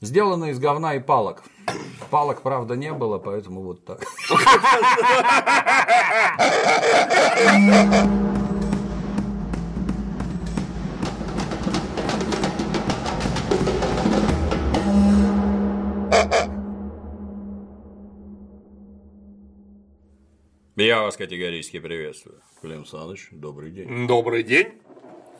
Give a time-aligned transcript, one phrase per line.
[0.00, 1.42] Сделано из говна и палок.
[2.10, 4.00] Палок, правда, не было, поэтому вот так.
[20.76, 22.40] Я вас категорически приветствую.
[22.62, 24.06] Клим Саныч, добрый день.
[24.06, 24.74] Добрый день.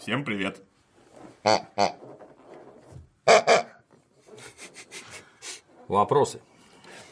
[0.00, 0.60] Всем привет.
[5.88, 6.40] Вопросы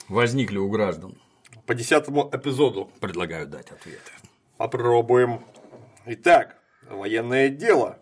[0.09, 1.17] возникли у граждан.
[1.65, 4.13] По десятому эпизоду Предлагаю дать ответы.
[4.59, 5.41] попробуем.
[6.05, 6.59] Итак,
[6.89, 7.99] военное дело.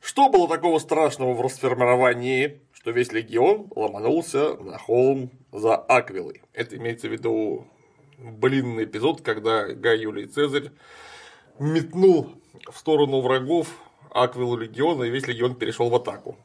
[0.00, 6.42] Что было такого страшного в расформировании, что весь легион ломанулся на холм за Аквилой?
[6.52, 7.66] Это имеется в виду
[8.18, 10.70] блинный эпизод, когда Гай Юлий Цезарь
[11.58, 12.30] метнул
[12.70, 13.68] в сторону врагов
[14.10, 16.36] Аквилу легиона, и весь легион перешел в атаку.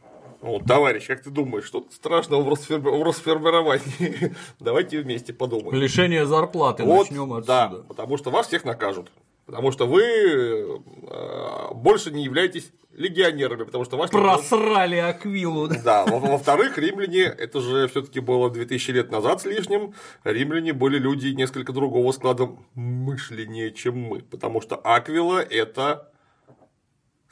[0.47, 4.33] Ну, товарищ, как ты думаешь, что тут страшного в, расформи- в расформировании?
[4.61, 5.73] Давайте вместе подумаем.
[5.77, 7.83] Лишение зарплаты Вот, начнем да, отсюда.
[7.83, 9.11] потому что вас всех накажут.
[9.45, 15.67] Потому что вы э, больше не являетесь легионерами, потому что вас Просрали Аквилу.
[15.83, 20.97] да, во- во-вторых, римляне, это же все-таки было 2000 лет назад с лишним, римляне были
[20.97, 26.09] люди несколько другого склада мышления, чем мы, потому что Аквила– это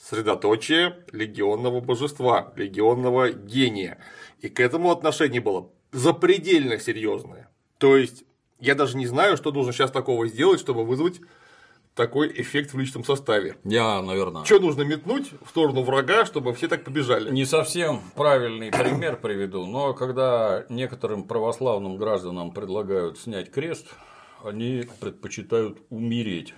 [0.08, 3.98] средоточие легионного божества, легионного гения,
[4.40, 7.50] и к этому отношение было запредельно серьезное.
[7.80, 8.24] То есть,
[8.60, 11.22] я даже не знаю, что нужно сейчас такого сделать, чтобы вызвать
[11.96, 13.56] такой эффект в личном составе.
[13.64, 17.32] Я, наверное, Что нужно метнуть в сторону врага, чтобы все так побежали?
[17.32, 23.88] не совсем правильный пример приведу, но когда некоторым православным гражданам предлагают снять крест,
[24.44, 26.54] они предпочитают умереть,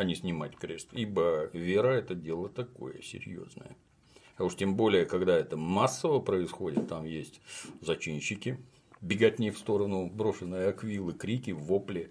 [0.00, 3.76] а не снимать крест, ибо вера– это дело такое серьезное.
[4.38, 7.42] А уж тем более, когда это массово происходит, там есть
[7.82, 8.58] зачинщики,
[9.02, 12.10] беготни в сторону брошенной аквилы, крики, вопли,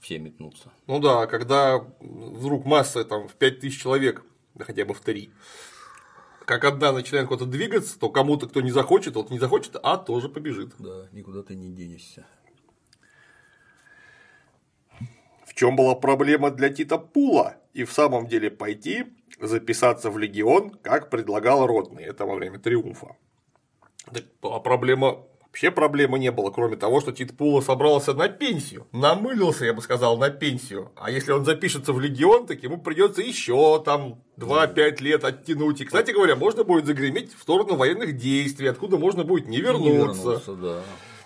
[0.00, 0.72] все метнутся.
[0.86, 5.30] Ну да, когда вдруг масса там в 5000 человек, да хотя бы в 3,
[6.46, 10.30] как одна начинает куда-то двигаться, то кому-то, кто не захочет, тот не захочет, а тоже
[10.30, 10.72] побежит.
[10.78, 12.26] Да, никуда ты не денешься.
[15.52, 17.56] В чем была проблема для Тита Пула?
[17.74, 19.04] И в самом деле пойти
[19.38, 23.16] записаться в легион, как предлагал Ротный, это во время триумфа.
[24.10, 28.86] Так, а проблема Вообще проблемы не было, кроме того, что Тит Пула собрался на пенсию.
[28.92, 30.90] Намылился, я бы сказал, на пенсию.
[30.96, 35.82] А если он запишется в легион, так ему придется еще там 2-5 лет оттянуть.
[35.82, 39.90] И, кстати говоря, можно будет загреметь в сторону военных действий, откуда можно будет не вернуться.
[39.90, 40.82] Не вернуться, да.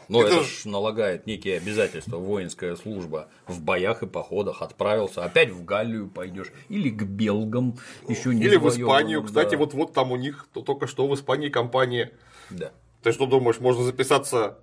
[0.09, 5.51] Но Это это, ж налагает некие обязательства воинская служба в боях и походах отправился, опять
[5.51, 7.79] в Галлию пойдешь или к белгам
[8.09, 9.23] еще не Или в Испанию.
[9.23, 9.59] Кстати, да.
[9.59, 12.13] вот, вот там у них то только что в Испании компания.
[12.51, 12.73] да.
[13.03, 14.59] Ты что думаешь, можно записаться,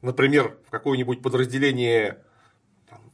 [0.00, 2.18] например, в какое-нибудь подразделение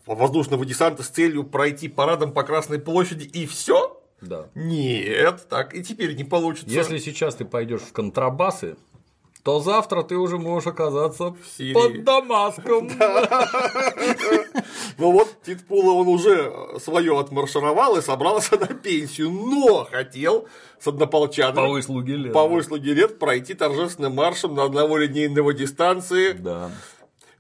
[0.07, 4.01] воздушного десанта с целью пройти парадом по Красной площади и все?
[4.21, 4.49] Да.
[4.55, 6.69] Нет, так и теперь не получится.
[6.69, 8.77] Если сейчас ты пойдешь в контрабасы,
[9.49, 11.73] то завтра ты уже можешь оказаться Сирии.
[11.73, 12.91] под Дамаском.
[14.99, 16.53] Ну вот Тит Пула, он уже
[16.85, 20.49] свое отмаршировал и собрался на пенсию, но хотел
[20.79, 22.33] с однополчанами По выслуге лет.
[22.35, 26.33] по выслуге лет пройти торжественным маршем на одного линейного дистанции.
[26.33, 26.71] Да.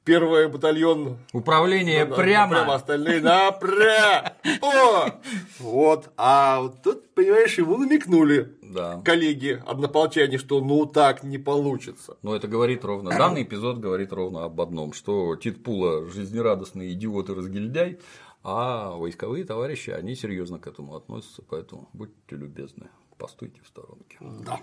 [0.08, 2.54] Первый батальон Управление Ну, прямо.
[2.54, 4.36] прямо остальные напря.
[4.62, 5.10] О!
[5.58, 6.10] Вот.
[6.16, 9.02] А вот тут, понимаешь, ему намекнули Да.
[9.04, 12.16] коллеги, однополчане, что ну так не получится.
[12.22, 17.28] Но это говорит ровно, данный эпизод говорит ровно об одном, что Тит Пула жизнерадостный идиот
[17.28, 17.98] и разгильдяй,
[18.42, 22.88] а войсковые товарищи, они серьезно к этому относятся, поэтому будьте любезны,
[23.19, 24.16] постойте в сторонке.
[24.20, 24.58] Да.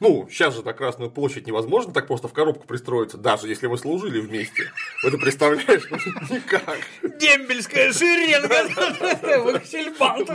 [0.00, 3.78] Ну, сейчас же на Красную площадь невозможно так просто в коробку пристроиться, даже если вы
[3.78, 4.70] служили вместе.
[5.02, 5.90] Вот ты представляешь?
[6.30, 6.78] Никак.
[7.02, 9.42] Дембельская шеренга!
[9.52, 10.28] Вахсельбант!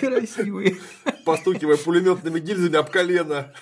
[0.00, 0.80] Красивый.
[1.24, 3.52] Постукивая пулеметными гильзами об колено.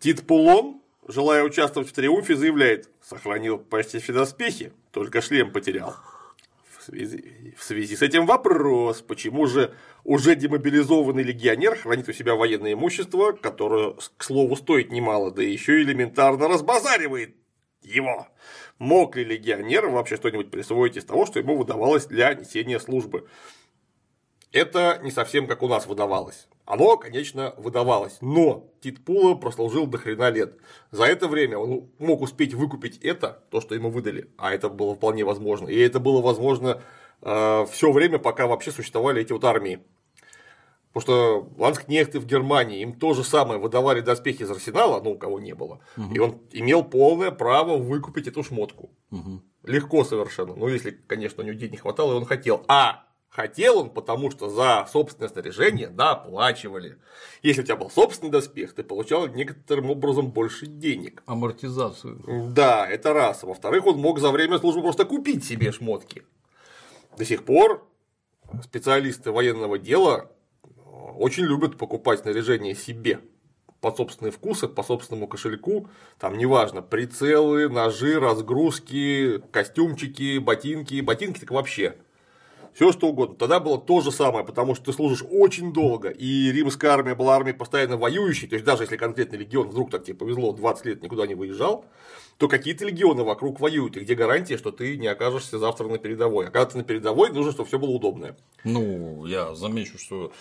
[0.00, 5.94] Тит Пулон, желая участвовать в триумфе, заявляет, сохранил почти все доспехи, только шлем потерял.
[6.88, 9.74] В связи, с этим вопрос, почему же
[10.04, 15.80] уже демобилизованный легионер хранит у себя военное имущество, которое, к слову, стоит немало, да еще
[15.82, 17.36] элементарно разбазаривает
[17.82, 18.28] его.
[18.78, 23.28] Мог ли легионер вообще что-нибудь присвоить из того, что ему выдавалось для несения службы?
[24.52, 26.46] Это не совсем как у нас выдавалось.
[26.64, 30.56] Оно, конечно, выдавалось, но Тит Пула прослужил до хрена лет.
[30.90, 34.94] За это время он мог успеть выкупить это, то, что ему выдали, а это было
[34.94, 35.68] вполне возможно.
[35.68, 36.80] И это было возможно
[37.22, 39.80] э, все время, пока вообще существовали эти вот армии.
[40.92, 45.18] Потому что ланскнехты в Германии им то же самое выдавали доспехи из арсенала, ну, у
[45.18, 46.14] кого не было, угу.
[46.14, 48.90] и он имел полное право выкупить эту шмотку.
[49.10, 49.42] Угу.
[49.64, 50.54] Легко совершенно.
[50.54, 52.62] Ну, если, конечно, у него денег не хватало, и он хотел.
[52.68, 56.98] А хотел он, потому что за собственное снаряжение доплачивали.
[57.42, 61.22] Если у тебя был собственный доспех, ты получал некоторым образом больше денег.
[61.26, 62.22] Амортизацию.
[62.54, 63.42] Да, это раз.
[63.42, 66.22] Во-вторых, он мог за время службы просто купить себе шмотки.
[67.16, 67.88] До сих пор
[68.62, 70.30] специалисты военного дела
[71.16, 73.20] очень любят покупать снаряжение себе
[73.80, 75.88] под собственные вкусы, по собственному кошельку,
[76.18, 81.96] там неважно, прицелы, ножи, разгрузки, костюмчики, ботинки, ботинки так вообще
[82.74, 83.36] все что угодно.
[83.36, 87.36] Тогда было то же самое, потому что ты служишь очень долго, и римская армия была
[87.36, 91.02] армией постоянно воюющей, то есть даже если конкретный легион вдруг так тебе повезло, 20 лет
[91.02, 91.84] никуда не выезжал,
[92.42, 96.48] то какие-то легионы вокруг воюют, и где гарантия, что ты не окажешься завтра на передовой.
[96.48, 98.36] А когда ты на передовой, нужно, чтобы все было удобное.
[98.64, 100.32] Ну, я замечу, что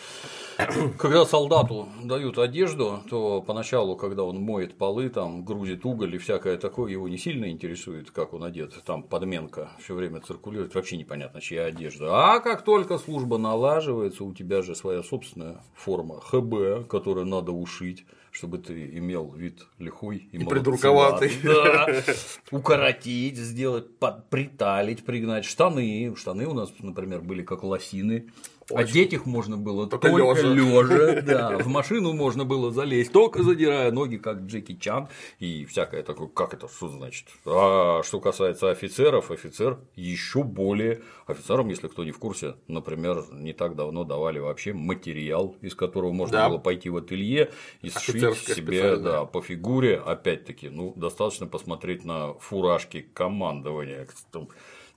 [0.98, 6.58] когда солдату дают одежду, то поначалу, когда он моет полы, там грузит уголь и всякое
[6.58, 8.74] такое, его не сильно интересует, как он одет.
[8.84, 12.34] Там подменка все время циркулирует, вообще непонятно, чья одежда.
[12.34, 18.08] А как только служба налаживается, у тебя же своя собственная форма ХБ, которую надо ушить
[18.32, 21.32] чтобы ты имел вид лихой и, и придурковатый.
[21.44, 21.88] Да,
[22.50, 25.46] укоротить, сделать, под, приталить, пригнать.
[25.46, 26.14] Штаны.
[26.16, 28.30] Штаны у нас, например, были как лосины.
[28.76, 31.22] Одеть их можно было только, только лежа.
[31.32, 31.58] Да.
[31.58, 35.08] В машину можно было залезть, только задирая ноги, как Джеки Чан
[35.40, 36.28] и всякое такое.
[36.28, 37.28] Как это что значит?
[37.46, 41.02] А что касается офицеров, офицер еще более.
[41.28, 46.12] Офицерам, если кто не в курсе, например, не так давно давали вообще материал, из которого
[46.12, 46.50] можно да.
[46.50, 47.52] было пойти в ателье
[47.82, 49.98] и сшить себе да, по фигуре.
[49.98, 54.08] Опять-таки, ну, достаточно посмотреть на фуражки командования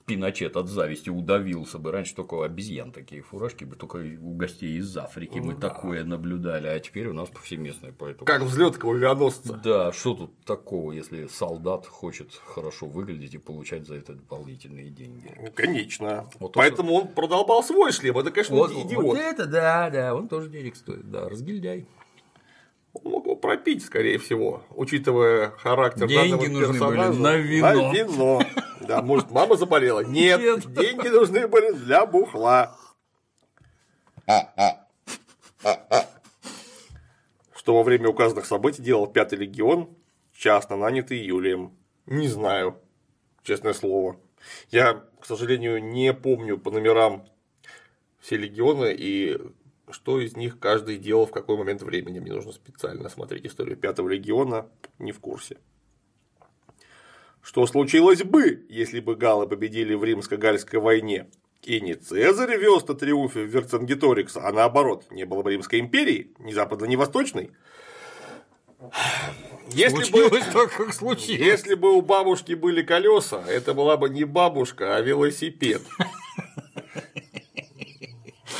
[0.06, 1.90] Пиночет от зависти удавился бы.
[1.90, 5.70] Раньше только обезьян такие фуражки бы только у гостей из Африки мы да.
[5.70, 7.94] такое наблюдали, а теперь у нас повсеместное.
[7.96, 8.26] Поэтому...
[8.26, 9.54] Как взлет авианосца.
[9.54, 15.32] Да, что тут такого, если солдат хочет хорошо выглядеть и получать за это дополнительные деньги?
[15.40, 16.28] Ну, конечно.
[16.38, 18.18] Вот Поэтому то, он продолбал свой шлем.
[18.18, 19.04] Это, конечно, вот, идиот.
[19.04, 21.10] Вот это да, да, он тоже денег стоит.
[21.10, 21.86] Да, разгильдяй.
[22.94, 27.10] Он мог его пропить, скорее всего, учитывая характер Деньги данного нужны персонажа.
[27.10, 27.66] Были на вино.
[27.66, 28.42] На вино.
[28.80, 30.00] Да, может, мама заболела?
[30.04, 30.72] Нет, Нет.
[30.72, 32.76] деньги нужны были для бухла.
[37.54, 39.88] Что во время указанных событий делал Пятый легион,
[40.36, 41.76] частно нанятый Юлием?
[42.06, 42.78] Не знаю,
[43.42, 44.20] честное слово.
[44.70, 47.26] Я, к сожалению, не помню по номерам
[48.20, 49.38] все легионы и
[49.90, 52.18] что из них каждый делал в какой момент времени.
[52.18, 55.58] Мне нужно специально смотреть историю Пятого легиона, не в курсе.
[57.42, 61.26] Что случилось бы, если бы галлы победили в римско-гальской войне?
[61.62, 66.32] И не Цезарь вез на триумфе в Верцингеторикс, а наоборот, не было бы Римской империи,
[66.38, 67.50] ни западной, ни восточной.
[69.70, 71.40] Если случилось бы, так, как случилось.
[71.40, 75.82] Если бы у бабушки были колеса, это была бы не бабушка, а велосипед.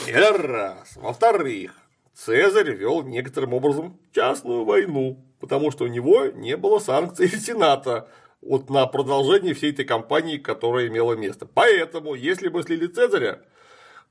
[0.06, 0.96] Это раз.
[0.96, 1.72] Во-вторых,
[2.14, 8.08] Цезарь вел некоторым образом частную войну, потому что у него не было санкций Сената
[8.40, 11.46] вот на продолжение всей этой кампании, которая имела место.
[11.46, 13.40] Поэтому, если бы слили Цезаря,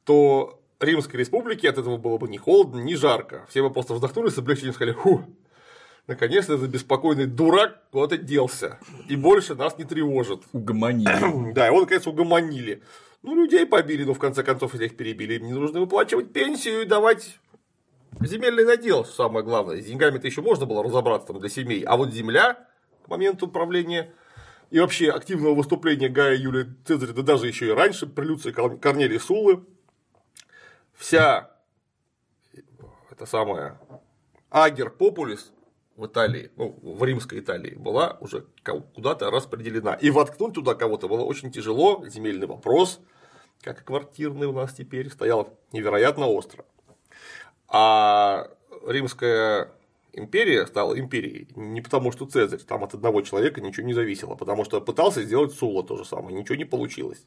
[0.06, 3.46] то Римской республике от этого было бы ни холодно, ни жарко.
[3.50, 5.24] Все бы просто вздохнули с облегчением и сказали, фу,
[6.08, 8.79] наконец-то этот беспокойный дурак куда-то делся.
[9.08, 10.41] И больше нас не тревожит.
[10.51, 11.53] Угомонили.
[11.53, 12.82] да, его наконец угомонили.
[13.24, 15.36] Ну, людей побили, но в конце концов их перебили.
[15.36, 17.39] Им не нужно выплачивать пенсию и давать
[18.20, 19.82] земельный надел, самое главное.
[19.82, 21.84] С деньгами-то еще можно было разобраться там для семей.
[21.84, 22.68] А вот земля
[23.06, 24.13] к моменту управления
[24.72, 29.18] и вообще активного выступления Гая Юлия Цезаря, да даже еще и раньше, при Люции Корнелии
[29.18, 29.63] Сулы,
[30.94, 31.51] вся
[33.10, 33.80] это самая
[34.50, 35.53] Агер Популис
[35.96, 38.48] в Италии, ну, в римской Италии, была уже
[38.96, 39.94] куда-то распределена.
[39.94, 43.00] И воткнуть туда кого-то было очень тяжело, земельный вопрос,
[43.63, 46.65] как квартирный у нас теперь, стоял невероятно остро.
[47.67, 48.50] А
[48.86, 49.72] римская
[50.12, 54.65] империя стала империей не потому, что Цезарь, там от одного человека ничего не зависело, потому
[54.65, 57.25] что пытался сделать Сула то же самое, ничего не получилось.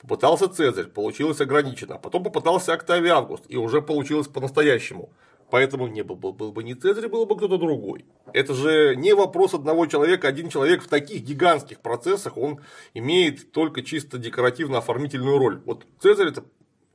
[0.00, 5.10] Попытался Цезарь, получилось ограничено, а потом попытался Октавий Август, и уже получилось по-настоящему.
[5.50, 8.04] Поэтому не был, был, был бы не Цезарь, был бы кто-то другой.
[8.34, 10.28] Это же не вопрос одного человека.
[10.28, 12.60] Один человек в таких гигантских процессах, он
[12.94, 15.62] имеет только чисто декоративно-оформительную роль.
[15.64, 16.44] Вот Цезарь это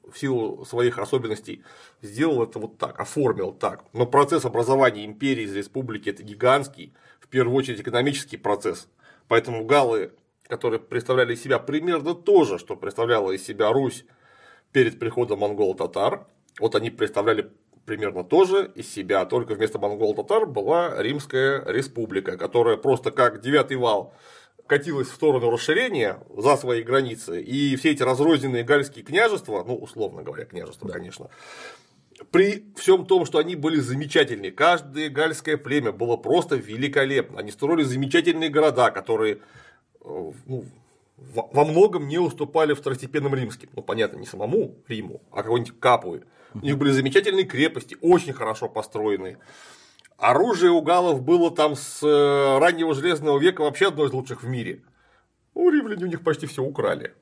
[0.07, 1.63] в силу своих особенностей
[2.01, 3.85] сделал это вот так, оформил так.
[3.93, 8.87] Но процесс образования империи из республики это гигантский, в первую очередь экономический процесс.
[9.27, 10.11] Поэтому галлы
[10.47, 14.05] которые представляли из себя примерно то же, что представляла из себя Русь
[14.71, 16.27] перед приходом монголо-татар.
[16.59, 17.51] Вот они представляли
[17.85, 23.77] примерно то же из себя, только вместо монголо-татар была Римская республика, которая просто как девятый
[23.77, 24.13] вал
[24.67, 30.23] катилась в сторону расширения за свои границы, и все эти разрозненные гальские княжества, ну, условно
[30.23, 30.93] говоря, княжества, да.
[30.93, 31.29] конечно,
[32.31, 37.83] при всем том, что они были замечательные, каждое гальское племя было просто великолепно, они строили
[37.83, 39.39] замечательные города, которые
[40.01, 40.65] э, ну,
[41.17, 43.69] во многом не уступали второстепенным римским.
[43.75, 46.23] Ну, понятно, не самому Риму, а какой-нибудь Капуи.
[46.53, 49.39] У них были замечательные крепости, очень хорошо построенные.
[50.17, 54.47] Оружие у галов было там с э, раннего железного века вообще одно из лучших в
[54.47, 54.83] мире.
[55.53, 57.13] У римляне у них почти все украли.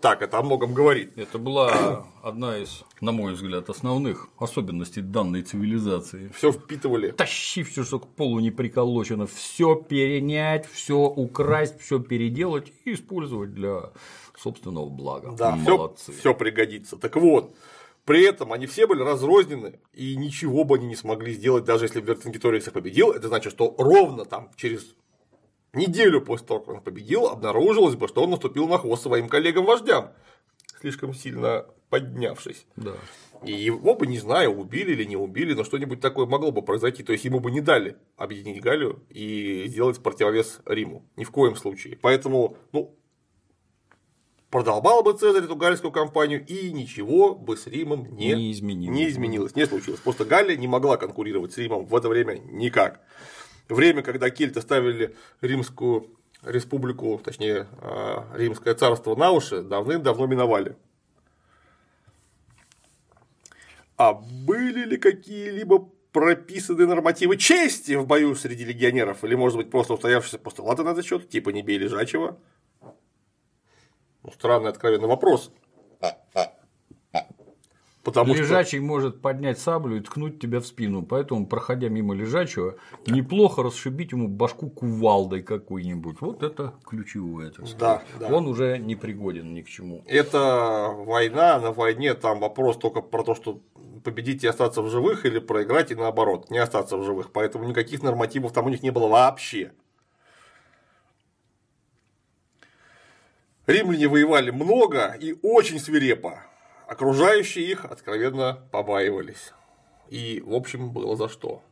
[0.00, 1.16] Так, это о многом говорит.
[1.16, 6.30] Это была одна из, на мой взгляд, основных особенностей данной цивилизации.
[6.34, 7.12] Все впитывали.
[7.12, 13.54] Тащи все, что к полу не приколочено, все перенять, все украсть, все переделать и использовать
[13.54, 13.92] для
[14.36, 15.32] собственного блага.
[15.32, 15.58] Да.
[15.96, 16.96] Все пригодится.
[16.96, 17.54] Так вот,
[18.06, 22.00] при этом они все были разрознены, и ничего бы они не смогли сделать, даже если
[22.00, 23.10] Вертингеторикс их победил.
[23.10, 24.94] Это значит, что ровно там через
[25.74, 30.12] неделю после того, как он победил, обнаружилось бы, что он наступил на хвост своим коллегам-вождям,
[30.80, 32.66] слишком сильно поднявшись.
[32.76, 32.94] Да.
[33.44, 37.02] И его бы, не знаю, убили или не убили, но что-нибудь такое могло бы произойти.
[37.02, 41.04] То есть ему бы не дали объединить Галию и сделать противовес Риму.
[41.16, 41.98] Ни в коем случае.
[42.00, 42.96] Поэтому, ну,
[44.56, 48.96] продолбал бы Цезарь эту галльскую кампанию, и ничего бы с Римом не, не, изменилось.
[48.96, 50.00] не изменилось, не случилось.
[50.00, 53.02] Просто Галлия не могла конкурировать с Римом в это время никак.
[53.68, 56.08] Время, когда кельты ставили Римскую
[56.42, 60.74] республику, точнее, а, Римское царство на уши, давным-давно миновали.
[63.98, 69.22] А были ли какие-либо прописаны нормативы чести в бою среди легионеров?
[69.22, 72.38] Или, может быть, просто устоявшийся постулаты на этот счет, типа не бей лежачего?
[74.26, 75.52] Ну, странный откровенный вопрос.
[78.02, 78.86] Потому Лежачий что...
[78.86, 84.28] может поднять саблю и ткнуть тебя в спину, поэтому, проходя мимо лежачего, неплохо расшибить ему
[84.28, 86.20] башку кувалдой какой-нибудь.
[86.20, 87.50] Вот это ключевое.
[87.50, 88.28] Так Да, да.
[88.28, 90.04] Он уже не пригоден ни к чему.
[90.06, 93.60] Это война, на войне там вопрос только про то, что
[94.04, 97.32] победить и остаться в живых, или проиграть и наоборот, не остаться в живых.
[97.32, 99.72] Поэтому никаких нормативов там у них не было вообще.
[103.66, 106.44] Римляне воевали много и очень свирепо.
[106.86, 109.52] Окружающие их откровенно побаивались.
[110.08, 111.62] И, в общем, было за что.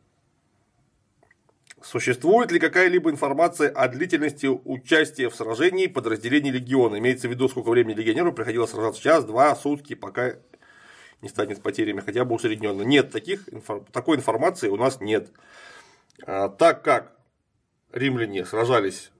[1.80, 6.98] Существует ли какая-либо информация о длительности участия в сражении подразделений легиона?
[6.98, 9.02] Имеется в виду, сколько времени легионеру приходилось сражаться?
[9.02, 10.34] Час, два, сутки, пока
[11.20, 12.82] не станет потерями хотя бы усредненно.
[12.82, 13.48] Нет, таких,
[13.92, 15.30] такой информации у нас нет.
[16.26, 17.12] А, так как
[17.92, 19.12] римляне сражались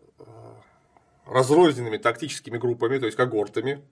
[1.27, 3.83] разрозненными тактическими группами, то есть когортами,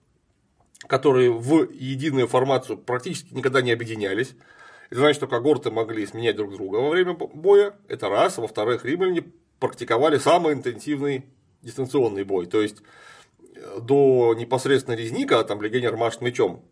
[0.87, 4.35] которые в единую формацию практически никогда не объединялись.
[4.89, 8.37] Это значит, что когорты могли сменять друг друга во время боя, это раз.
[8.37, 9.25] Во-вторых, римляне
[9.59, 11.25] практиковали самый интенсивный
[11.61, 12.45] дистанционный бой.
[12.45, 12.83] То есть
[13.55, 16.63] э, до непосредственно резника, там легионер машет мечом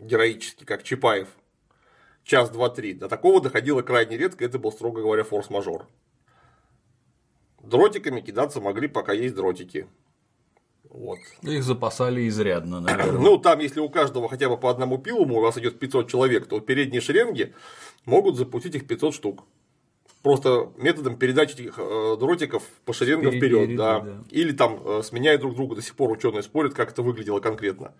[0.00, 1.28] героически, как Чапаев,
[2.24, 2.94] час, два, три.
[2.94, 5.86] До такого доходило крайне редко, это был, строго говоря, форс-мажор.
[7.62, 9.86] Дротиками кидаться могли, пока есть дротики.
[10.90, 11.18] Вот.
[11.42, 13.20] Их запасали изрядно, наверное.
[13.20, 16.46] Ну, там, если у каждого хотя бы по одному пилуму у вас идет 500 человек,
[16.46, 17.54] то передние шеренги
[18.06, 19.44] могут запустить их 500 штук.
[20.22, 24.00] Просто методом передачи этих э, дротиков по шеренгам вперед, да.
[24.00, 24.24] да.
[24.28, 27.94] Или там э, сменяя друг друга, до сих пор ученые спорят, как это выглядело конкретно.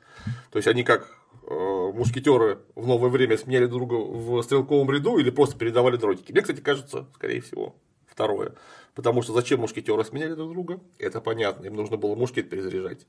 [0.50, 1.08] То есть они как
[1.48, 1.54] э,
[1.94, 6.32] мушкетеры в новое время сменяли друг друга в стрелковом ряду или просто передавали дротики.
[6.32, 7.74] Мне, кстати, кажется, скорее всего,
[8.06, 8.52] второе.
[9.00, 10.78] Потому что зачем мушкетеры сменяли друг друга?
[10.98, 11.64] Это понятно.
[11.64, 13.06] Им нужно было мушкет перезаряжать.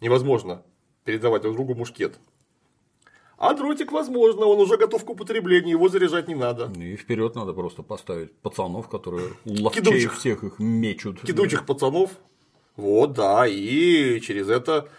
[0.00, 0.62] Невозможно
[1.02, 2.16] передавать друг другу мушкет.
[3.38, 6.68] А дротик возможно, он уже готов к употреблению, его заряжать не надо.
[6.68, 11.20] Ну и вперед надо просто поставить пацанов, которые ловчее всех их мечут.
[11.22, 12.12] Кидучих пацанов.
[12.76, 14.90] Вот, да, и через это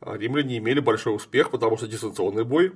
[0.00, 2.72] римляне имели большой успех, потому что дистанционный бой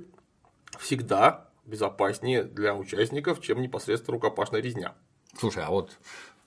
[0.79, 4.95] всегда безопаснее для участников, чем непосредственно рукопашная резня.
[5.39, 5.99] Слушай, а вот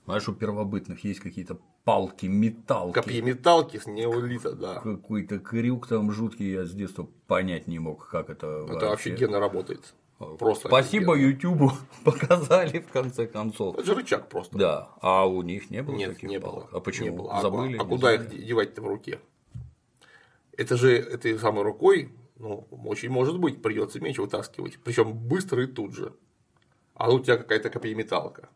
[0.08, 2.94] знаешь, у первобытных есть какие-то палки, металки.
[2.94, 4.76] Копьеметалки с неолита, да.
[4.80, 9.12] Какой-то крюк там жуткий, я с детства понять не мог, как это Это вообще.
[9.12, 9.94] офигенно работает.
[10.40, 11.32] Просто Спасибо офигенно.
[11.32, 11.72] Ютубу
[12.06, 13.76] показали в конце концов.
[13.76, 14.58] Это же рычаг просто.
[14.58, 16.70] Да, а у них не было Нет, таких не палок.
[16.72, 16.80] было.
[16.80, 17.10] А почему?
[17.10, 17.42] Не было.
[17.42, 17.78] Забыли?
[17.78, 19.20] А, а куда их девать-то в руке?
[20.54, 24.80] Это же этой самой рукой, ну, очень может быть, придется меч вытаскивать.
[24.86, 26.14] Причем быстро и тут же.
[26.94, 28.48] А у тебя какая-то копьеметалка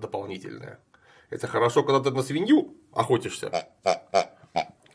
[0.00, 0.80] дополнительная.
[1.30, 3.68] Это хорошо, когда ты на свинью охотишься.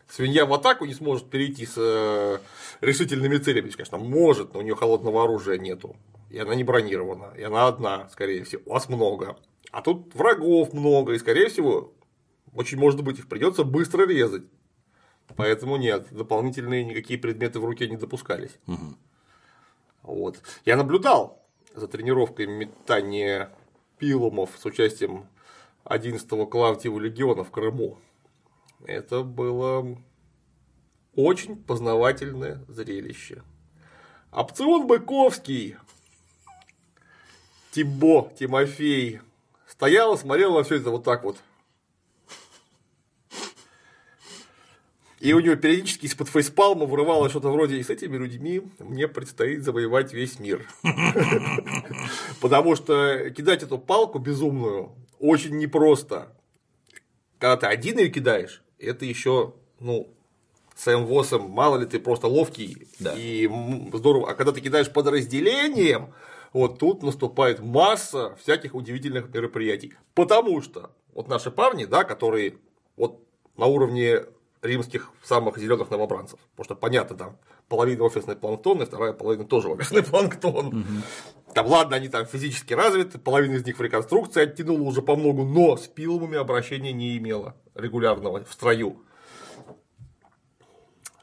[0.08, 2.40] свинья в атаку не сможет перейти с э,
[2.82, 3.70] решительными целями.
[3.70, 5.96] Конечно, может, но у нее холодного оружия нету.
[6.30, 7.34] И она не бронирована.
[7.38, 8.62] И она одна, скорее всего.
[8.66, 9.38] У вас много.
[9.72, 11.14] А тут врагов много.
[11.14, 11.94] И, скорее всего,
[12.54, 14.44] очень может быть, их придется быстро резать.
[15.36, 18.58] Поэтому нет, дополнительные никакие предметы в руке не допускались.
[18.66, 18.98] Мгм.
[20.02, 20.42] Вот.
[20.66, 21.44] Я наблюдал
[21.76, 23.52] за тренировкой метания
[24.00, 25.28] пилумов с участием
[25.86, 28.00] 11-го Клавдиева легиона в Крыму.
[28.86, 29.98] Это было
[31.16, 33.44] очень познавательное зрелище.
[34.32, 35.76] Опцион Быковский,
[37.72, 39.20] Тибо, Тимофей,
[39.68, 41.38] стоял и смотрел на все это вот так вот.
[45.20, 49.64] И у него периодически из-под фейспалма вырывалось что-то вроде «И с этими людьми мне предстоит
[49.64, 50.66] завоевать весь мир».
[52.42, 56.36] Потому что кидать эту палку безумную очень непросто.
[57.38, 60.14] Когда ты один ее кидаешь, это еще, ну,
[60.76, 63.14] с М8, мало ли ты просто ловкий Да.
[63.18, 63.48] и
[63.94, 64.32] здорово.
[64.32, 66.14] А когда ты кидаешь подразделением,
[66.54, 69.94] вот тут наступает масса всяких удивительных мероприятий.
[70.16, 72.56] Потому что вот наши парни, да, которые
[72.96, 73.22] вот
[73.58, 74.24] на уровне
[74.62, 76.40] римских самых зеленых новобранцев.
[76.52, 77.38] Потому что понятно, там
[77.68, 80.86] половина офисный планктон, и вторая половина тоже офисный планктон.
[81.54, 85.46] Там, ладно, они там физически развиты, половина из них в реконструкции оттянула уже по многу,
[85.46, 89.04] но с пилумами обращения не имела регулярного в строю.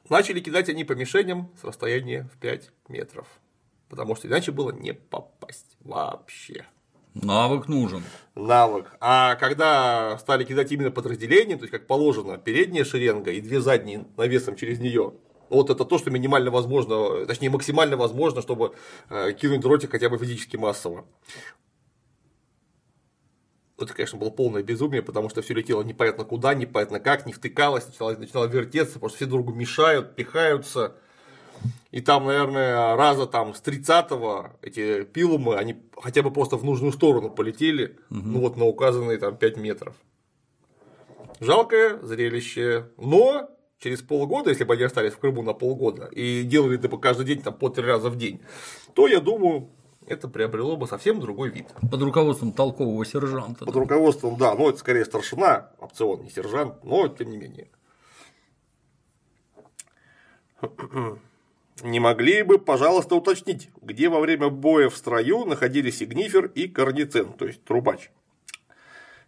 [0.08, 3.26] Начали кидать они по мишеням с расстояния в 5 метров.
[3.88, 6.66] Потому что иначе было не попасть вообще.
[7.22, 8.02] Навык нужен.
[8.34, 8.92] Навык.
[9.00, 14.06] А когда стали кидать именно подразделения, то есть как положено, передняя шеренга и две задние
[14.16, 15.14] навесом через нее.
[15.48, 18.74] Вот это то, что минимально возможно, точнее максимально возможно, чтобы
[19.08, 21.06] э, кинуть дротик хотя бы физически массово.
[23.78, 27.86] Это, конечно, было полное безумие, потому что все летело непонятно куда, непонятно как, не втыкалось,
[27.86, 30.96] начинало, начинало вертеться, что все друг другу мешают, пихаются.
[31.96, 36.92] И там, наверное, раза там с 30-го эти пилумы, они хотя бы просто в нужную
[36.92, 39.96] сторону полетели, ну вот на указанные там 5 метров.
[41.40, 46.78] Жалкое зрелище, но через полгода, если бы они остались в Крыму на полгода и делали
[46.78, 48.42] это бы каждый день там по три раза в день,
[48.92, 49.70] то я думаю,
[50.06, 51.68] это приобрело бы совсем другой вид.
[51.90, 53.64] Под руководством толкового сержанта.
[53.64, 57.70] Под руководством, да, ну это скорее старшина, опцион, не сержант, но тем не менее.
[61.82, 67.34] Не могли бы, пожалуйста, уточнить, где во время боя в строю находились игнифер и корницен,
[67.34, 68.10] то есть трубач.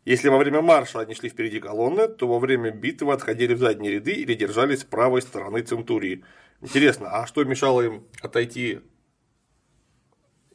[0.06, 3.92] Если во время марша они шли впереди колонны, то во время битвы отходили в задние
[3.92, 6.24] ряды или держались с правой стороны центурии.
[6.62, 8.80] Интересно, а что мешало им отойти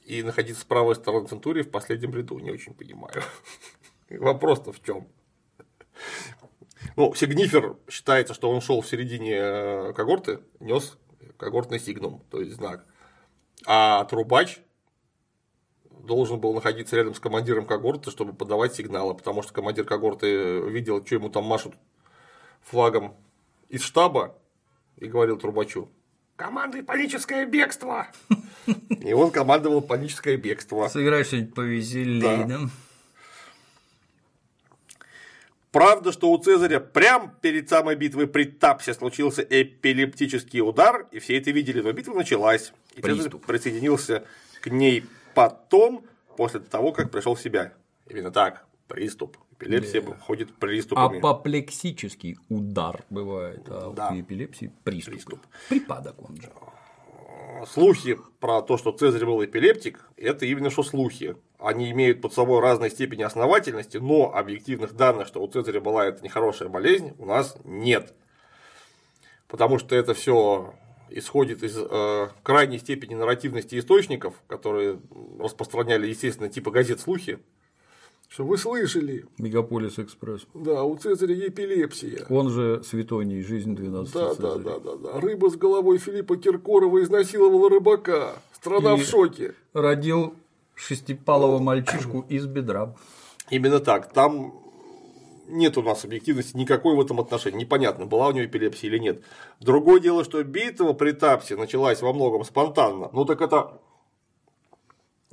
[0.03, 2.39] и находиться с правой стороны центурии в последнем ряду?
[2.39, 3.21] Не очень понимаю.
[4.10, 5.08] Вопрос-то в чем?
[6.95, 10.97] Ну, Сигнифер считается, что он шел в середине э, когорты, нес
[11.37, 12.85] когортный сигнум, то есть знак.
[13.65, 14.59] А трубач
[16.03, 21.05] должен был находиться рядом с командиром когорты, чтобы подавать сигналы, потому что командир когорты видел,
[21.05, 21.75] что ему там машут
[22.61, 23.15] флагом
[23.69, 24.37] из штаба
[24.97, 25.89] и говорил трубачу
[26.35, 28.07] «Командуй паническое бегство!»
[28.89, 30.87] И он командовал паническое бегство.
[30.87, 32.45] Сыграй что-нибудь повеселее, Да.
[32.45, 32.59] да?
[35.73, 41.36] Правда, что у Цезаря прям перед самой битвой при Тапсе случился эпилептический удар, и все
[41.39, 42.71] это видели, но битва началась.
[42.95, 43.45] И Цезарь Приступ.
[43.47, 44.23] присоединился
[44.62, 46.05] к ней потом,
[46.38, 47.73] после того, как пришел в себя.
[48.07, 49.36] Именно так, приступ.
[49.59, 51.17] Эпилепсия ходит приступами.
[51.17, 54.09] Апоплексический удар бывает, а Да.
[54.12, 55.13] у эпилепсии приступ.
[55.13, 55.39] Приступ.
[55.69, 56.51] Припадок он же.
[57.67, 61.36] Слухи про то, что Цезарь был эпилептик, это именно что слухи.
[61.60, 66.23] Они имеют под собой разной степени основательности, но объективных данных, что у Цезаря была эта
[66.23, 68.13] нехорошая болезнь, у нас нет.
[69.47, 70.73] Потому что это все
[71.10, 74.99] исходит из э, крайней степени нарративности источников, которые
[75.39, 77.39] распространяли, естественно, типа газет слухи.
[78.33, 79.25] Что вы слышали?
[79.37, 80.47] Мегаполис Экспресс.
[80.55, 82.25] Да, у Цезаря эпилепсия.
[82.29, 85.19] Он же святойний, жизнь 12 Да, да, да, да, да.
[85.19, 88.37] Рыба с головой Филиппа Киркорова изнасиловала рыбака.
[88.53, 89.53] Страна И- в шоке.
[89.73, 90.33] Родил
[90.73, 92.95] шестипалого мальчишку из бедра.
[93.51, 94.11] Именно так.
[94.11, 94.59] Там
[95.47, 97.59] нет у нас объективности никакой в этом отношении.
[97.59, 99.21] Непонятно, была у него эпилепсия или нет.
[99.59, 103.11] Другое дело, что битва при Тапсе началась во многом спонтанно.
[103.13, 103.79] Ну так это,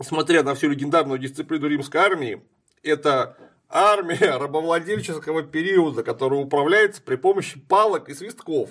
[0.02, 2.42] смотря на всю легендарную дисциплину римской армии,
[2.82, 3.36] это
[3.68, 8.70] армия рабовладельческого периода, которая управляется при помощи палок и свистков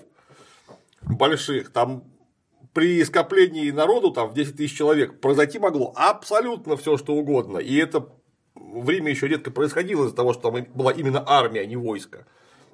[1.01, 1.71] больших.
[1.71, 2.03] Там
[2.73, 7.57] при скоплении народу там, в 10 тысяч человек произойти могло абсолютно все, что угодно.
[7.57, 8.09] И это
[8.55, 12.25] в Риме еще редко происходило из-за того, что там была именно армия, а не войско.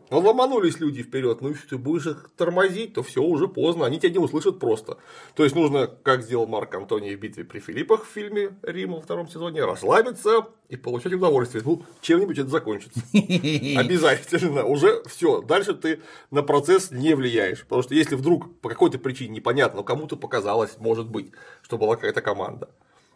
[0.09, 3.99] Но ломанулись люди вперед, ну если ты будешь их тормозить, то все уже поздно, они
[3.99, 4.97] тебя не услышат просто.
[5.35, 9.01] То есть нужно, как сделал Марк Антоний в битве при Филиппах в фильме Рим во
[9.01, 11.63] втором сезоне, расслабиться и получать удовольствие.
[11.65, 12.99] Ну, чем-нибудь это закончится.
[13.13, 14.65] Обязательно.
[14.65, 15.41] Уже все.
[15.41, 17.63] Дальше ты на процесс не влияешь.
[17.63, 22.21] Потому что если вдруг по какой-то причине непонятно, кому-то показалось, может быть, что была какая-то
[22.21, 22.69] команда.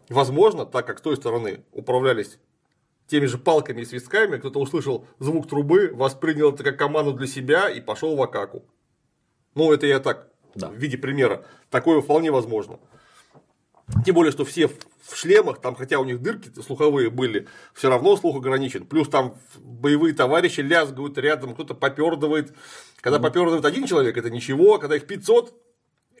[0.08, 2.38] Возможно, так как с той стороны управлялись
[3.10, 7.68] теми же палками и свистками, кто-то услышал звук трубы, воспринял это как команду для себя
[7.68, 8.64] и пошел в Акаку.
[9.54, 10.68] Ну, это я так, да.
[10.68, 11.44] в виде примера.
[11.70, 12.78] Такое вполне возможно.
[14.04, 18.16] Тем более, что все в шлемах, там, хотя у них дырки слуховые были, все равно
[18.16, 18.86] слух ограничен.
[18.86, 22.54] Плюс там боевые товарищи лязгают рядом, кто-то попердывает.
[23.00, 23.22] Когда mm.
[23.22, 25.52] попердывает один человек, это ничего, когда их 500,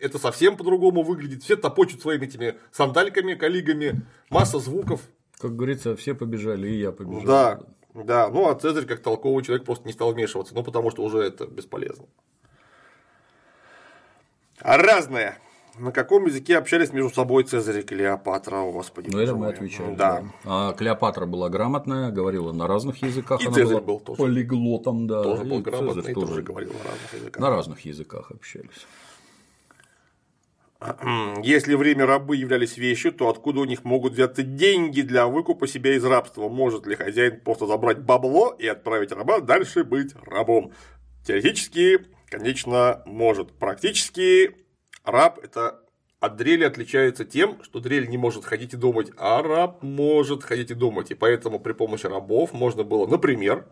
[0.00, 1.44] это совсем по-другому выглядит.
[1.44, 5.02] Все топочут своими этими сандальками, коллегами, масса звуков.
[5.40, 7.24] Как говорится, все побежали, и я побежал.
[7.24, 7.60] Да,
[7.94, 8.28] да.
[8.28, 11.46] Ну, а Цезарь, как толковый человек, просто не стал вмешиваться, ну, потому что уже это
[11.46, 12.06] бесполезно.
[14.60, 15.38] А разное.
[15.78, 19.08] На каком языке общались между собой Цезарь и Клеопатра, о господи.
[19.10, 19.94] Ну, это мы отвечали.
[19.94, 20.20] Да.
[20.20, 20.30] да.
[20.44, 23.40] А Клеопатра была грамотная, говорила на разных языках.
[23.40, 24.18] И Она Цезарь был тоже.
[24.18, 25.22] Полиглотом, да.
[25.22, 27.40] Тоже был грамотный, Цезарь тоже говорил на разных языках.
[27.40, 28.86] На разных языках общались.
[31.42, 35.94] Если время рабы являлись вещью, то откуда у них могут взяться деньги для выкупа себя
[35.94, 36.48] из рабства?
[36.48, 40.72] Может ли хозяин просто забрать бабло и отправить раба дальше быть рабом?
[41.26, 43.52] Теоретически, конечно, может.
[43.52, 44.56] Практически
[45.04, 45.80] раб это
[46.18, 50.70] от дрели отличается тем, что дрель не может ходить и думать, а раб может ходить
[50.70, 51.10] и думать.
[51.10, 53.66] И поэтому при помощи рабов можно было, например,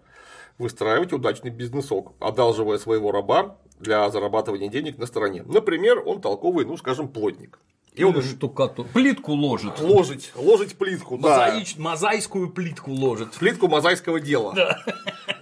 [0.59, 5.45] выстраивать удачный бизнесок, одалживая своего раба для зарабатывания денег на стороне.
[5.47, 7.59] Например, он толковый, ну, скажем, плотник.
[7.95, 8.87] И он штукатур.
[8.95, 9.81] Плитку ложит.
[9.81, 11.75] Ложить, ложить плитку, Мозаич...
[11.75, 11.83] да.
[11.83, 13.33] Мозайскую плитку ложит.
[13.33, 14.53] Плитку мозайского дела.
[14.55, 14.79] Да.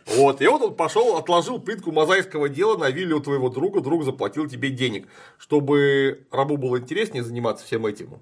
[0.06, 4.04] Вот, и вот он пошел, отложил плитку мозайского дела на вилле у твоего друга, друг
[4.04, 5.06] заплатил тебе денег.
[5.36, 8.20] Чтобы рабу было интереснее заниматься всем этим,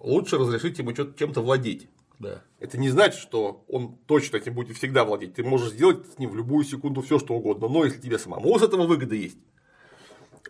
[0.00, 1.88] лучше разрешить ему чем-то владеть.
[2.18, 2.42] Да.
[2.58, 5.34] Это не значит, что он точно этим будет всегда владеть.
[5.34, 7.68] Ты можешь сделать с ним в любую секунду все, что угодно.
[7.68, 9.38] Но если тебе самому с этого выгода есть,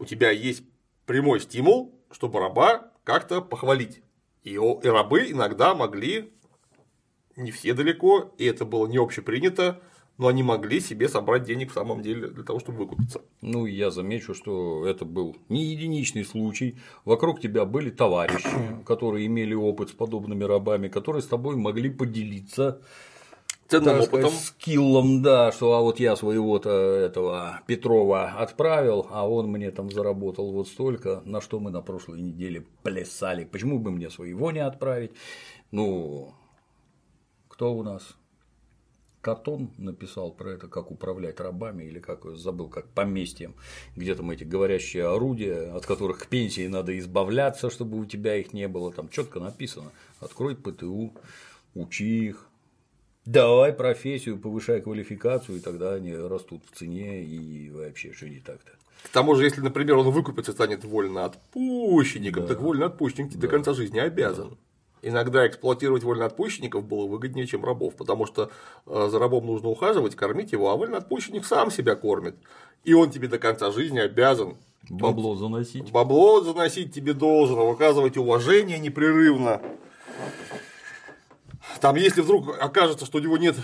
[0.01, 0.63] у тебя есть
[1.05, 4.03] прямой стимул, чтобы раба как-то похвалить.
[4.45, 6.33] И, и рабы иногда могли,
[7.37, 9.83] не все далеко, и это было не общепринято,
[10.19, 13.23] но они могли себе собрать денег в самом деле для того, чтобы выкупиться.
[13.41, 16.77] Ну, я замечу, что это был не единичный случай.
[17.05, 18.49] Вокруг тебя были товарищи,
[18.87, 22.83] которые имели опыт с подобными рабами, которые с тобой могли поделиться
[23.69, 24.31] ценным опытом.
[24.33, 30.51] скиллом, да, что а вот я своего-то этого Петрова отправил, а он мне там заработал
[30.51, 33.45] вот столько, на что мы на прошлой неделе плясали.
[33.45, 35.13] Почему бы мне своего не отправить?
[35.71, 36.33] Ну,
[37.49, 38.18] кто у нас?
[39.21, 43.55] Катон написал про это, как управлять рабами, или как забыл, как поместьем,
[43.97, 48.53] где там эти говорящие орудия, от которых к пенсии надо избавляться, чтобы у тебя их
[48.53, 48.93] не было.
[48.93, 51.13] Там четко написано: открой ПТУ,
[51.75, 52.47] учи их,
[53.25, 58.73] давай профессию, повышай квалификацию, и тогда они растут в цене и вообще не так-то.
[59.03, 62.49] К тому же, если, например, он выкупится, станет вольноотпущенником, да.
[62.49, 63.39] так вольноотпущенник да.
[63.39, 64.51] до конца жизни обязан.
[64.51, 64.57] Да.
[65.03, 68.51] Иногда эксплуатировать вольноотпущенников было выгоднее, чем рабов, потому что
[68.87, 72.37] э, за рабом нужно ухаживать, кормить его, а вольноотпущенник сам себя кормит.
[72.85, 74.57] И он тебе до конца жизни обязан
[74.89, 75.91] бабло заносить.
[75.91, 79.61] Бабло заносить тебе должен, выказывать уважение непрерывно.
[81.81, 83.57] Там, если вдруг окажется, что у него нет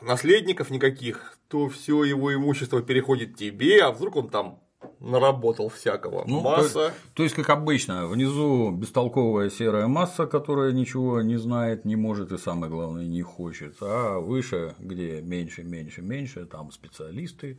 [0.00, 4.60] наследников никаких, то все его имущество переходит тебе, а вдруг он там
[5.00, 6.24] наработал всякого.
[6.26, 6.90] Ну, масса.
[6.90, 12.32] То, то есть, как обычно, внизу бестолковая серая масса, которая ничего не знает, не может
[12.32, 13.76] и самое главное не хочет.
[13.80, 17.58] А выше, где меньше, меньше, меньше, там специалисты,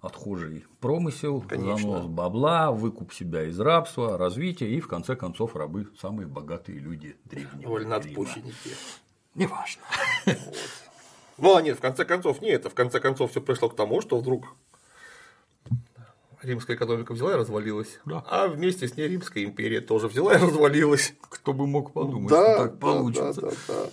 [0.00, 1.78] отхожий промысел, Конечно.
[1.78, 7.16] занос бабла, выкуп себя из рабства, развитие и в конце концов рабы самые богатые люди
[7.24, 8.70] древнего Вольноотпущенники.
[9.34, 9.82] Неважно.
[11.38, 12.68] Ну, а нет, в конце концов, не это.
[12.68, 14.54] В конце концов, все пришло к тому, что вдруг
[16.42, 17.98] римская экономика взяла и развалилась.
[18.04, 18.24] Да.
[18.26, 21.14] А вместе с ней Римская империя тоже взяла и развалилась.
[21.28, 23.40] Кто бы мог подумать, да, что так да, получится.
[23.40, 23.90] Да, да, да.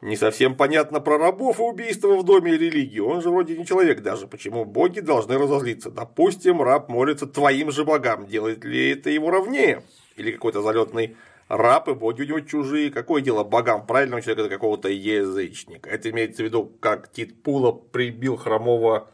[0.00, 3.00] Не совсем понятно про рабов и убийство в доме и религии.
[3.00, 4.26] Он же вроде не человек даже.
[4.26, 5.90] Почему боги должны разозлиться?
[5.90, 8.26] Допустим, раб молится твоим же богам.
[8.26, 9.82] Делает ли это его ровнее?
[10.16, 11.16] Или какой-то залетный
[11.48, 12.90] раб и боги у него чужие.
[12.90, 15.88] Какое дело богам правильного человека до какого-то язычника?
[15.88, 19.08] Это имеется в виду, как Тит Пула прибил хромого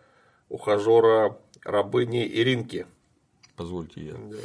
[0.49, 2.87] ухажера рабыни Иринки.
[3.57, 4.15] Позвольте я.
[4.15, 4.37] Да.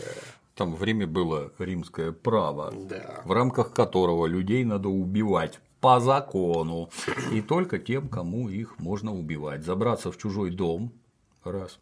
[0.55, 3.21] Там время было римское право, Да.
[3.25, 6.89] в рамках которого людей надо убивать по закону.
[7.31, 9.63] И только тем, кому их можно убивать.
[9.63, 10.91] Забраться в чужой дом–
[11.43, 11.79] раз.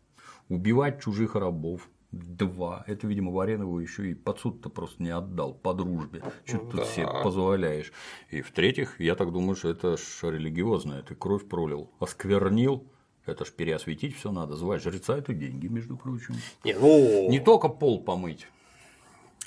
[0.49, 2.83] Убивать чужих рабов– два.
[2.87, 6.23] Это, видимо, Варенову еще и под суд-то просто не отдал по дружбе.
[6.45, 7.91] Что ты тут себе позволяешь.
[8.29, 11.01] И в-третьих, я так думаю, что это ж религиозное.
[11.01, 12.85] Ты кровь пролил, осквернил.
[13.25, 14.55] Это ж переосветить все надо.
[14.55, 16.35] Звать жреца это деньги, между прочим.
[16.63, 18.47] Не, ну, Не только пол помыть.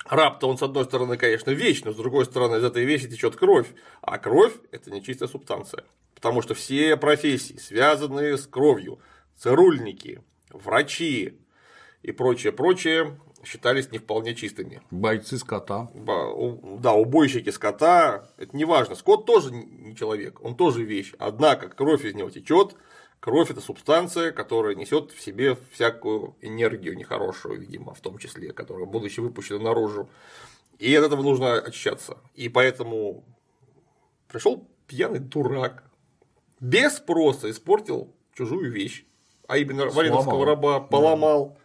[0.08, 3.36] раб-то он, с одной стороны, конечно, вещь, но с другой стороны, из этой вещи течет
[3.36, 3.68] кровь.
[4.00, 5.84] А кровь– это нечистая субстанция.
[6.14, 8.98] Потому что все профессии, связанные с кровью,
[9.36, 11.38] цирульники, врачи
[12.02, 14.80] и прочее, прочее, считались не вполне чистыми.
[14.90, 15.90] Бойцы скота.
[15.94, 18.94] Да, убойщики скота, это не важно.
[18.94, 21.12] Скот тоже не человек, он тоже вещь.
[21.18, 22.74] Однако кровь из него течет.
[23.20, 28.87] Кровь это субстанция, которая несет в себе всякую энергию нехорошую, видимо, в том числе, которая,
[28.87, 30.09] будучи выпущена наружу.
[30.79, 32.18] И от этого нужно очищаться.
[32.35, 33.24] И поэтому
[34.29, 35.85] пришел пьяный дурак,
[36.61, 39.05] без спроса испортил чужую вещь,
[39.48, 40.44] а именно вареновского Сломал.
[40.44, 41.59] раба поломал.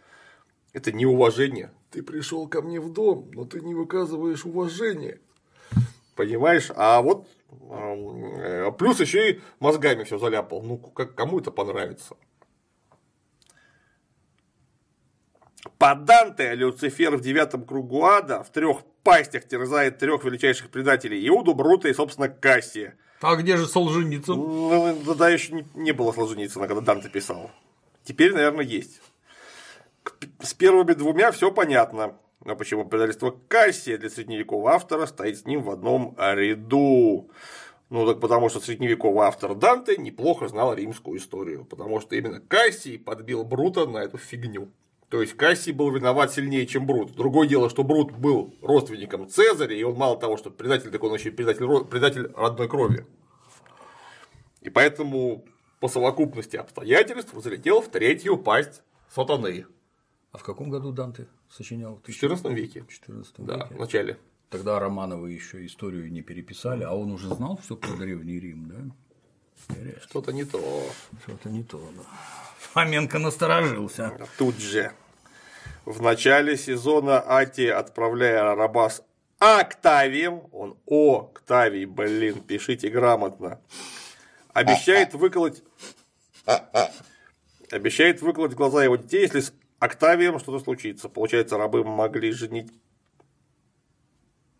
[0.72, 1.70] Это неуважение.
[1.90, 5.20] Ты пришел ко мне в дом, но ты не выказываешь уважения.
[6.14, 6.70] Понимаешь?
[6.74, 7.26] А вот
[7.70, 10.62] э, плюс еще и мозгами все заляпал.
[10.62, 12.16] Ну, как кому это понравится?
[15.78, 21.54] По Данте Люцифер в девятом кругу ада в трех пастях терзает трех величайших предателей Иуду,
[21.54, 22.96] Брута и, собственно, Кассия.
[23.20, 24.36] А где же Солженицын?
[24.36, 27.50] Ну, тогда еще не, было Солженицына, когда Данте писал.
[28.04, 29.00] Теперь, наверное, есть.
[30.40, 32.16] С первыми двумя все понятно.
[32.44, 37.30] Но почему предательство Кассия для средневекового автора стоит с ним в одном ряду?
[37.90, 42.98] Ну, так потому что средневековый автор Данте неплохо знал римскую историю, потому что именно Кассий
[42.98, 44.70] подбил Брута на эту фигню.
[45.08, 47.14] То есть Кассий был виноват сильнее, чем Брут.
[47.14, 51.12] Другое дело, что Брут был родственником Цезаря, и он мало того, что предатель, так он
[51.12, 53.06] еще и предатель, предатель родной крови.
[54.62, 55.44] И поэтому
[55.80, 59.66] по совокупности обстоятельств залетел в третью пасть сатаны
[60.32, 61.96] А в каком году Данте сочинял?
[61.96, 62.82] в XIV веке.
[62.82, 63.74] В 14 Да, веке.
[63.74, 64.18] в начале.
[64.50, 69.74] Тогда Романовы еще историю не переписали, а он уже знал все про Древний Рим, да?
[70.02, 70.60] Что-то не то.
[71.22, 72.02] Что-то не то, да.
[72.58, 74.08] Фоменко насторожился.
[74.08, 74.92] А Тут же.
[75.84, 79.02] В начале сезона Ати, отправляя раба с
[79.38, 83.60] Октавием, он Октавий, блин, пишите грамотно,
[84.52, 85.62] обещает выколоть
[87.70, 89.42] обещает выколоть глаза его детей, если
[89.82, 91.08] Октавием что-то случится.
[91.08, 92.72] Получается, рабы могли женить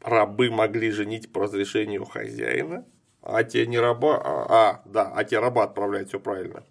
[0.00, 2.84] рабы могли женить по разрешению хозяина,
[3.20, 6.64] а те не раба, а, а, да, а те раба отправляют, все правильно.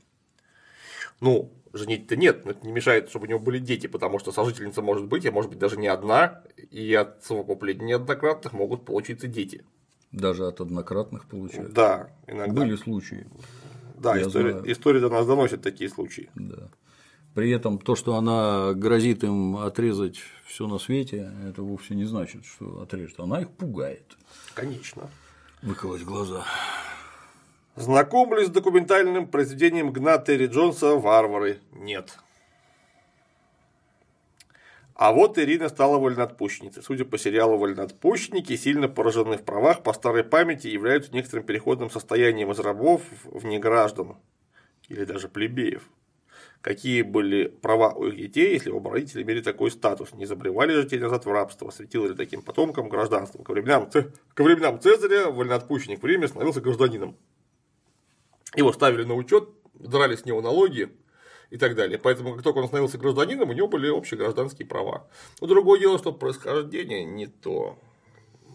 [1.21, 4.81] Ну, женить-то нет, но это не мешает, чтобы у него были дети, потому что сожительница
[4.81, 9.63] может быть, а может быть даже не одна, и от совокупления неоднократных могут получиться дети.
[10.11, 11.71] Даже от однократных получается.
[11.71, 12.51] Да, иногда.
[12.51, 13.27] Были случаи,
[13.95, 14.71] да, история, знаю.
[14.73, 16.29] история до нас доносит такие случаи.
[16.35, 16.69] да.
[17.33, 22.45] При этом то, что она грозит им отрезать все на свете, это вовсе не значит,
[22.45, 23.19] что отрежет.
[23.19, 24.17] Она их пугает.
[24.53, 25.09] Конечно.
[25.61, 26.43] Выколоть глаза.
[27.77, 31.59] Знакомлюсь с документальным произведением Гна Терри Джонса «Варвары».
[31.71, 32.17] Нет.
[34.93, 36.83] А вот Ирина стала вольноотпущенницей.
[36.83, 42.51] Судя по сериалу «Вольноотпущенники», сильно поражены в правах, по старой памяти являются некоторым переходным состоянием
[42.51, 44.17] из рабов в неграждан
[44.89, 45.89] или даже плебеев.
[46.61, 50.13] Какие были права у их детей, если оба родителя имели такой статус?
[50.13, 51.71] Не забревали же те назад в рабство?
[51.71, 53.41] Светило ли таким потомкам гражданство?
[53.43, 57.17] Ко временам, Ц- ко временам Цезаря вольноотпущенник в Риме становился гражданином.
[58.55, 60.95] Его ставили на учет, драли с него налоги
[61.49, 61.97] и так далее.
[61.97, 65.09] Поэтому, как только он становился гражданином, у него были общие гражданские права.
[65.39, 67.79] Но другое дело, что происхождение не то.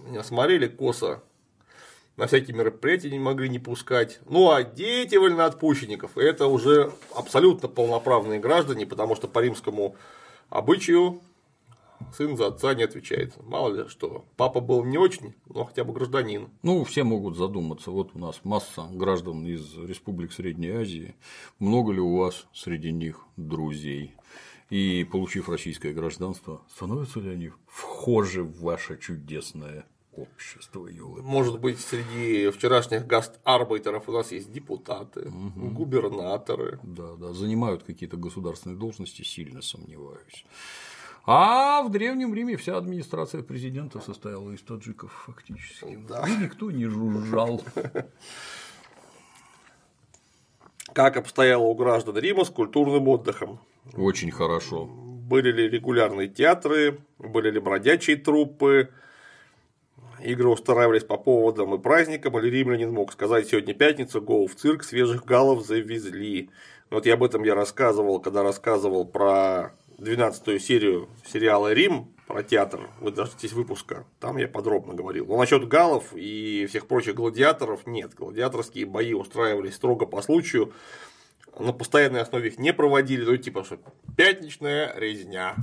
[0.04, 1.24] Меня смотрели косо,
[2.16, 4.20] на всякие мероприятия не могли не пускать.
[4.28, 9.96] Ну а дети вольноотпущенников это уже абсолютно полноправные граждане, потому что по римскому
[10.48, 11.20] обычаю
[12.14, 13.34] сын за отца не отвечает.
[13.42, 16.48] Мало ли что, папа был не очень, но хотя бы гражданин.
[16.62, 17.90] Ну, все могут задуматься.
[17.90, 21.14] Вот у нас масса граждан из республик Средней Азии.
[21.58, 24.14] Много ли у вас среди них друзей?
[24.68, 29.86] И, получив российское гражданство, становятся ли они вхожи в ваше чудесное
[30.18, 31.22] общество, ёлы?
[31.22, 36.78] Может быть, среди вчерашних гастарбайтеров у нас есть депутаты, губернаторы.
[36.82, 40.44] Да, да, занимают какие-то государственные должности, сильно сомневаюсь.
[41.28, 45.98] А в Древнем Риме вся администрация президента состояла из таджиков фактически.
[46.08, 46.24] Да.
[46.28, 47.60] И никто не жужжал.
[50.92, 53.58] Как обстояло у граждан Рима с культурным отдыхом?
[53.94, 54.88] Очень хорошо.
[55.28, 58.90] были ли регулярные театры, были ли бродячие труппы,
[60.22, 64.84] игры устраивались по поводам и праздникам, или римлянин мог сказать сегодня пятница, гоу в цирк,
[64.84, 66.50] свежих галов завезли.
[66.90, 72.90] Вот я об этом я рассказывал, когда рассказывал про 12 серию сериала «Рим», про театр,
[73.00, 75.26] вы дождитесь выпуска, там я подробно говорил.
[75.26, 78.14] Но насчет галов и всех прочих гладиаторов нет.
[78.14, 80.72] Гладиаторские бои устраивались строго по случаю,
[81.58, 83.78] на постоянной основе их не проводили, ну типа что
[84.16, 85.56] пятничная резня.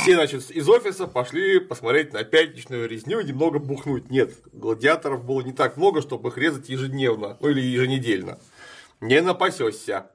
[0.00, 4.10] Все, значит, из офиса пошли посмотреть на пятничную резню и немного бухнуть.
[4.10, 8.38] Нет, гладиаторов было не так много, чтобы их резать ежедневно, ну или еженедельно.
[9.00, 10.10] Не напасешься.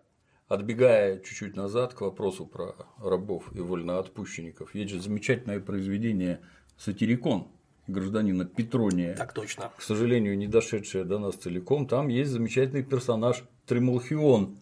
[0.47, 6.39] Отбегая чуть-чуть назад к вопросу про рабов и вольноотпущенников, есть же замечательное произведение
[6.77, 7.49] «Сатирикон»
[7.87, 9.13] гражданина Петрония.
[9.15, 9.71] Так точно.
[9.77, 11.85] К сожалению, не дошедшее до нас целиком.
[11.85, 14.57] Там есть замечательный персонаж Тремолхион,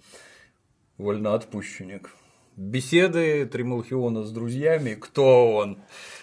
[0.98, 2.10] вольноотпущенник.
[2.58, 5.78] Беседы Тремолхиона с друзьями, кто он,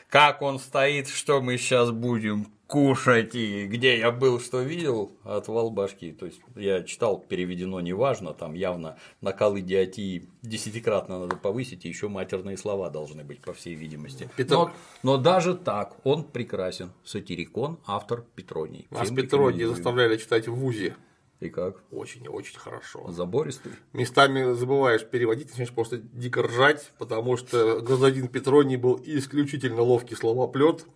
[0.09, 5.71] как он стоит, что мы сейчас будем кушать и где я был, что видел, отвал
[5.71, 6.11] башки.
[6.11, 12.09] То есть я читал, переведено неважно, там явно накал идиотии десятикратно надо повысить, и еще
[12.09, 14.29] матерные слова должны быть, по всей видимости.
[14.49, 16.93] Но, но даже так он прекрасен.
[17.05, 18.87] Сатирикон, автор Петроний.
[18.91, 20.97] Нас Петроний заставляли читать в ВУЗе.
[21.43, 21.83] И как?
[21.91, 23.11] Очень и очень хорошо.
[23.11, 23.73] Забористый.
[23.93, 30.87] Местами забываешь переводить, начинаешь просто дико ржать, потому что гражданин Петроний был исключительно ловкий словоплет,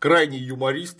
[0.00, 0.98] крайний юморист,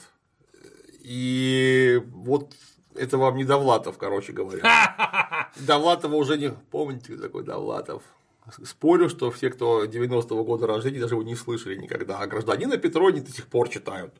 [1.01, 2.55] и вот
[2.95, 5.51] это вам не Довлатов, короче говоря.
[5.67, 8.05] Довлатова уже не помните, такой Довлатов.
[8.63, 12.19] Спорю, что все, кто 90-го года рождения, даже его не слышали никогда.
[12.19, 14.15] А гражданина Петрони до сих пор читают.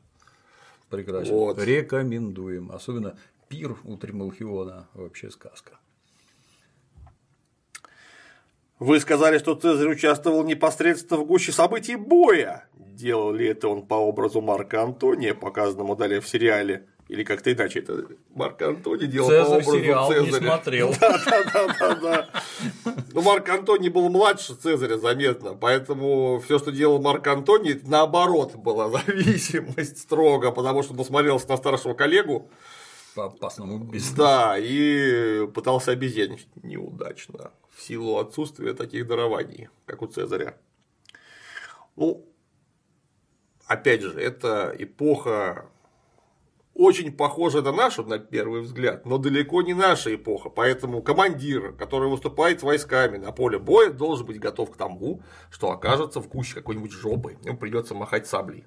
[0.93, 1.33] Прекрасно.
[1.33, 1.57] Вот.
[1.57, 2.71] Рекомендуем.
[2.71, 3.17] Особенно
[3.49, 5.79] пир у Тремалхиона вообще сказка.
[8.77, 12.67] Вы сказали, что Цезарь участвовал непосредственно в гуще событий боя.
[12.75, 16.85] Делал ли это он по образу Марка Антония, показанному далее в сериале?
[17.09, 20.31] Или как-то иначе это Марк Антоний делал Цезарь по образу сериал Цезаря.
[20.31, 20.93] не смотрел.
[20.99, 22.29] Да, да, да, да, да.
[23.13, 28.89] Но Марк Антоний был младше Цезаря заметно, поэтому все, что делал Марк Антоний, наоборот была
[29.05, 32.49] зависимость строго, потому что он насмотрелся на старшего коллегу,
[33.15, 34.15] по опасному бизнесу.
[34.15, 40.57] Да, и пытался обезьянить неудачно в силу отсутствия таких дарований, как у Цезаря.
[41.95, 42.25] Ну,
[43.67, 45.69] опять же, это эпоха
[46.73, 50.49] очень похожа на нашу, на первый взгляд, но далеко не наша эпоха.
[50.49, 55.71] Поэтому командир, который выступает с войсками на поле боя, должен быть готов к тому, что
[55.71, 58.65] окажется в куще какой-нибудь жопы, ему придется махать саблей.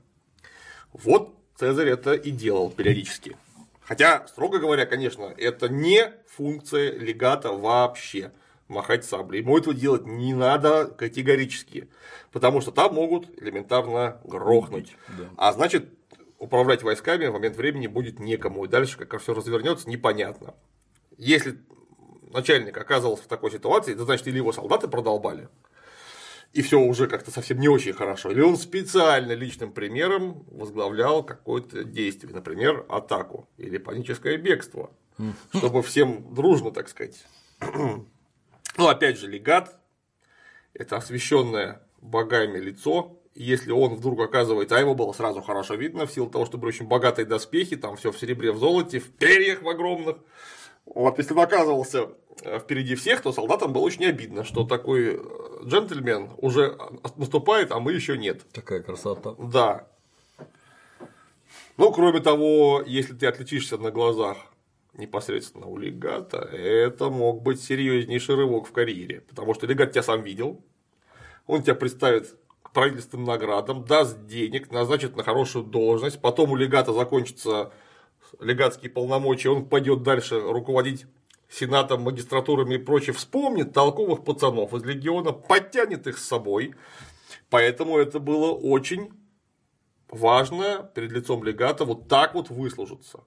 [0.93, 3.37] Вот Цезарь это и делал периодически.
[3.81, 8.33] Хотя, строго говоря, конечно, это не функция легата вообще
[8.69, 9.41] махать саблей.
[9.41, 11.89] Ему этого делать не надо категорически,
[12.33, 14.97] потому что там могут элементарно грохнуть.
[15.09, 15.31] Да.
[15.37, 15.89] А значит,
[16.39, 20.55] управлять войсками в момент времени будет некому, и дальше как все развернется, непонятно.
[21.17, 21.59] Если
[22.33, 25.49] начальник оказывался в такой ситуации, это значит, или его солдаты продолбали,
[26.53, 28.31] и все уже как-то совсем не очень хорошо.
[28.31, 34.91] Или он специально личным примером возглавлял какое-то действие, например, атаку или паническое бегство,
[35.55, 37.27] чтобы всем дружно, так сказать.
[37.61, 39.79] Ну, опять же, легат–
[40.75, 46.13] это освещенное богами лицо, если он вдруг оказывается, а его было сразу хорошо видно, в
[46.13, 49.63] силу того, что были очень богатые доспехи, там все в серебре, в золоте, в перьях
[49.63, 50.17] в огромных,
[50.87, 52.11] вот если он оказывался
[52.43, 55.19] э, впереди всех, то солдатам было очень обидно, что такой э,
[55.65, 56.79] джентльмен уже
[57.17, 58.43] наступает, а мы еще нет.
[58.53, 59.35] Такая красота.
[59.39, 59.89] Да.
[61.77, 64.39] Ну, кроме того, если ты отличишься на глазах
[64.95, 70.23] непосредственно у легата, это мог быть серьезнейший рывок в карьере, потому что легат тебя сам
[70.23, 70.65] видел,
[71.47, 72.35] он тебя представит
[72.77, 77.73] правительственным наградам, даст денег, назначит на хорошую должность, потом у легата закончится
[78.39, 81.07] легатские полномочия, он пойдет дальше руководить
[81.49, 86.75] сенатом, магистратурами и прочее, вспомнит толковых пацанов из легиона, подтянет их с собой.
[87.49, 89.11] Поэтому это было очень
[90.11, 93.25] важно перед лицом легата вот так вот выслужиться.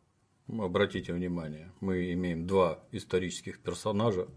[0.47, 4.27] Обратите внимание, мы имеем два исторических персонажа,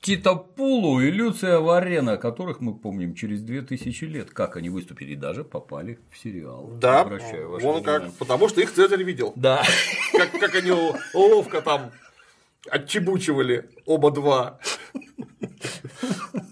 [0.00, 5.16] Тита Пулу и Люция Варена, которых мы помним через 2000 лет, как они выступили и
[5.16, 6.70] даже попали в сериал.
[6.80, 7.04] Да,
[7.60, 9.32] вон как, потому что их Цезарь видел.
[9.34, 9.64] Да.
[10.12, 10.72] Как, как они
[11.14, 11.90] ловко там
[12.70, 14.60] отчебучивали оба два.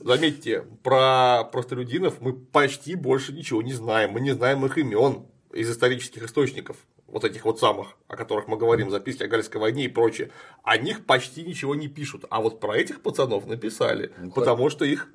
[0.01, 4.13] Заметьте, про простолюдинов мы почти больше ничего не знаем.
[4.13, 6.77] Мы не знаем их имен из исторических источников
[7.09, 10.31] вот этих вот самых, о которых мы говорим, записки о Гальской войне и прочее,
[10.63, 12.25] о них почти ничего не пишут.
[12.31, 15.09] А вот про этих пацанов написали, ну, потому что их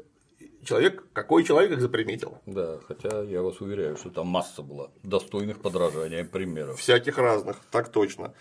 [0.64, 2.38] человек, какой человек их заприметил.
[2.46, 6.80] Да, хотя я вас уверяю, что там масса была достойных подражания примеров.
[6.80, 8.34] Всяких разных, так точно.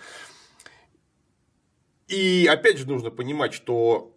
[2.09, 4.13] И опять же нужно понимать, что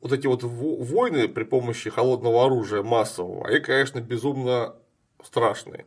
[0.00, 4.76] вот эти вот войны при помощи холодного оружия массового, они, конечно, безумно
[5.22, 5.86] страшные.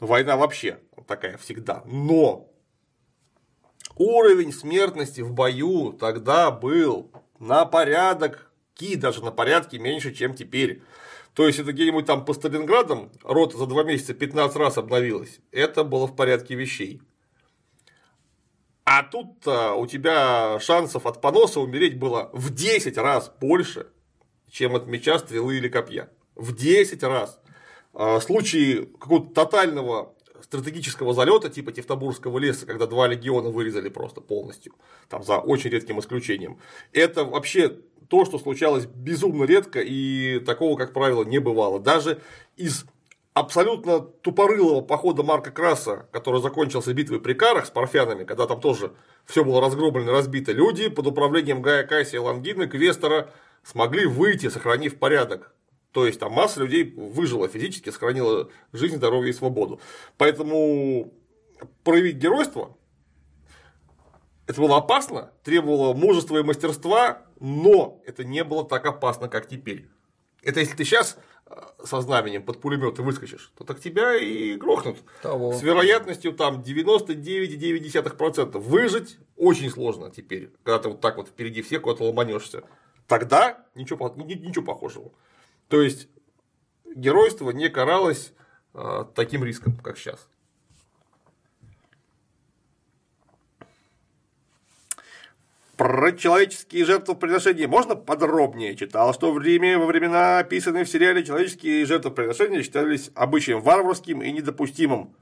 [0.00, 1.82] Война вообще такая всегда.
[1.86, 2.50] Но
[3.96, 10.82] уровень смертности в бою тогда был на порядок, ки даже на порядке меньше, чем теперь.
[11.34, 15.40] То есть, это где-нибудь там по Сталинградам рота за два месяца 15 раз обновилась.
[15.50, 17.02] Это было в порядке вещей.
[18.84, 23.88] А тут у тебя шансов от поноса умереть было в 10 раз больше,
[24.50, 26.10] чем от меча, стрелы или копья.
[26.34, 27.40] В 10 раз.
[27.94, 34.74] А, случаи какого-то тотального стратегического залета типа Тевтобурского леса, когда два легиона вырезали просто полностью,
[35.08, 36.58] там за очень редким исключением.
[36.92, 37.78] Это вообще
[38.08, 41.80] то, что случалось безумно редко и такого, как правило, не бывало.
[41.80, 42.20] Даже
[42.56, 42.84] из
[43.32, 48.92] абсолютно тупорылого похода Марка Краса, который закончился битвой при Карах с парфянами, когда там тоже
[49.24, 53.30] все было разгромлено, разбито, люди под управлением Гая Кассия Лангина, Квестера,
[53.62, 55.53] смогли выйти, сохранив порядок.
[55.94, 59.80] То есть там масса людей выжила физически, сохранила жизнь, здоровье и свободу.
[60.18, 61.14] Поэтому
[61.84, 62.76] проявить геройство
[64.48, 69.88] это было опасно, требовало мужества и мастерства, но это не было так опасно, как теперь.
[70.42, 71.16] Это если ты сейчас
[71.46, 74.98] э, со знаменем под пулемет выскочишь, то так тебя и грохнут.
[75.22, 75.52] Того.
[75.54, 78.58] С вероятностью там 99,9%.
[78.58, 82.64] Выжить очень сложно теперь, когда ты вот так вот впереди всех куда-то ломанешься.
[83.06, 85.12] Тогда ничего, ничего похожего.
[85.74, 86.06] То есть
[86.94, 88.32] геройство не каралось
[88.74, 90.28] э, таким риском, как сейчас.
[95.76, 98.76] Про человеческие жертвоприношения можно подробнее?
[98.76, 104.30] Читал, что в Риме во времена, описанные в сериале, человеческие жертвоприношения считались обычаем варварским и
[104.30, 105.12] недопустимым.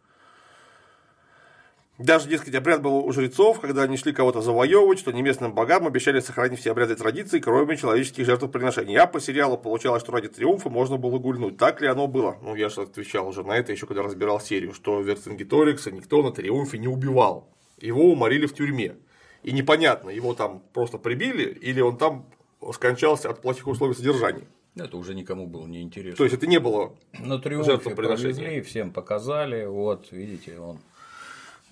[2.03, 6.19] Даже, дескать, обряд был у жрецов, когда они шли кого-то завоевывать, что неместным богам обещали
[6.19, 8.97] сохранить все обряды и традиции, кроме человеческих жертвоприношений.
[8.97, 11.59] А по сериалу получалось, что ради триумфа можно было гульнуть.
[11.59, 12.39] Так ли оно было?
[12.43, 16.33] Ну, я же отвечал уже на это еще, когда разбирал серию, что Верцингеторикса никто на
[16.33, 17.49] триумфе не убивал.
[17.81, 18.97] Его уморили в тюрьме.
[19.45, 22.27] И непонятно, его там просто прибили, или он там
[22.73, 24.49] скончался от плохих условий содержания.
[24.75, 26.17] Это уже никому было не интересно.
[26.17, 30.79] То есть это не было на триумфе провезли, всем показали, вот видите, он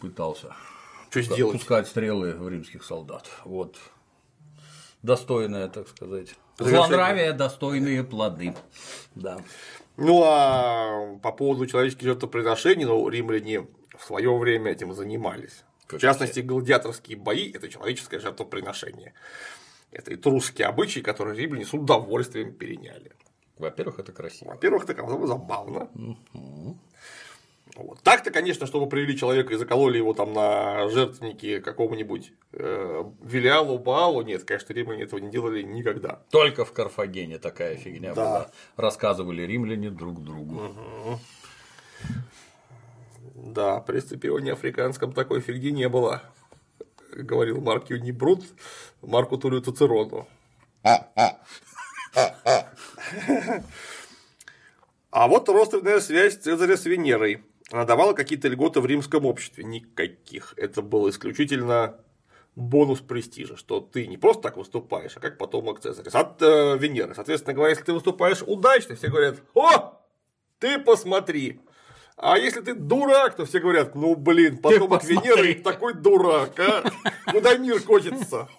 [0.00, 0.54] пытался
[1.10, 1.58] что сделать?
[1.58, 3.28] пускать стрелы в римских солдат.
[3.44, 3.76] Вот.
[5.02, 6.34] Достойное, так сказать.
[6.58, 8.54] Злонравие, достойные плоды.
[9.14, 9.40] Да.
[9.96, 15.64] Ну а по поводу человеческих жертвоприношений, ну, римляне в свое время этим занимались.
[15.86, 19.14] Как в частности, гладиаторские бои– это человеческое жертвоприношение.
[19.90, 23.12] Это этрусские обычаи, которые римляне с удовольствием переняли.
[23.58, 24.50] Во-первых, это красиво.
[24.50, 25.90] Во-первых, это забавно.
[26.32, 26.78] Угу.
[27.80, 28.02] Вот.
[28.02, 34.20] Так-то, конечно, чтобы привели человека и закололи его там на жертвеннике какому-нибудь э, Вилиалу, Баалу,
[34.22, 36.20] нет, конечно, римляне этого не делали никогда.
[36.30, 38.24] Только в Карфагене такая фигня да.
[38.24, 38.50] была.
[38.76, 40.56] Рассказывали римляне друг другу.
[40.56, 41.18] Угу.
[43.34, 46.22] Да, при Сципионе Африканском такой фигни не было.
[47.12, 48.44] Говорил Марк Юнибрут
[49.02, 50.28] Марку Тулю Цицерону.
[55.12, 57.42] А вот родственная связь Цезаря с Венерой.
[57.70, 59.64] Она давала какие-то льготы в римском обществе.
[59.64, 60.54] Никаких.
[60.56, 61.96] Это был исключительно
[62.56, 66.10] бонус престижа, что ты не просто так выступаешь, а как потомок Цезаря.
[66.10, 67.14] От э, Венеры.
[67.14, 70.00] Соответственно говоря, если ты выступаешь удачно, все говорят, о,
[70.58, 71.60] ты посмотри.
[72.16, 76.84] А если ты дурак, то все говорят, ну блин, потомок Венеры такой дурак, а?
[77.30, 78.48] Куда мир кочется?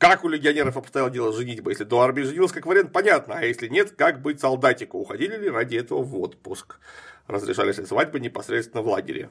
[0.00, 1.74] Как у легионеров обстояло дело с женитьбой?
[1.74, 3.34] Если до армии женился, как вариант, понятно.
[3.34, 4.96] А если нет, как быть солдатику?
[4.96, 6.80] Уходили ли ради этого в отпуск?
[7.26, 9.28] Разрешались ли свадьбы непосредственно в лагере?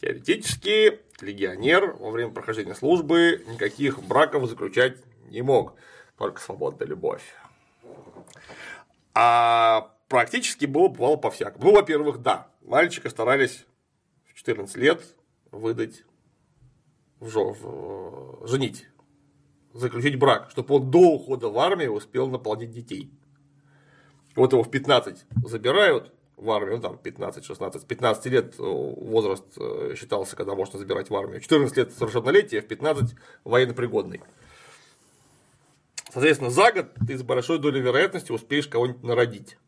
[0.00, 4.98] Теоретически, легионер во время прохождения службы никаких браков заключать
[5.30, 5.74] не мог.
[6.16, 7.24] Только свободная любовь.
[9.14, 11.64] А практически было бывало по-всякому.
[11.64, 13.66] Ну, во-первых, да, мальчика старались
[14.26, 15.02] в 14 лет
[15.50, 16.04] выдать
[17.18, 17.52] в, жо...
[17.52, 18.46] в...
[18.46, 18.86] женить
[19.78, 23.10] заключить брак, чтобы он до ухода в армию успел наплодить детей.
[24.36, 29.94] Вот его в 15 забирают в армию, ну там 15-16, 15 лет э, возраст э,
[29.96, 34.20] считался, когда можно забирать в армию, 14 лет совершеннолетия, в 15 военнопригодный.
[36.12, 39.58] Соответственно, за год ты с большой долей вероятности успеешь кого-нибудь народить.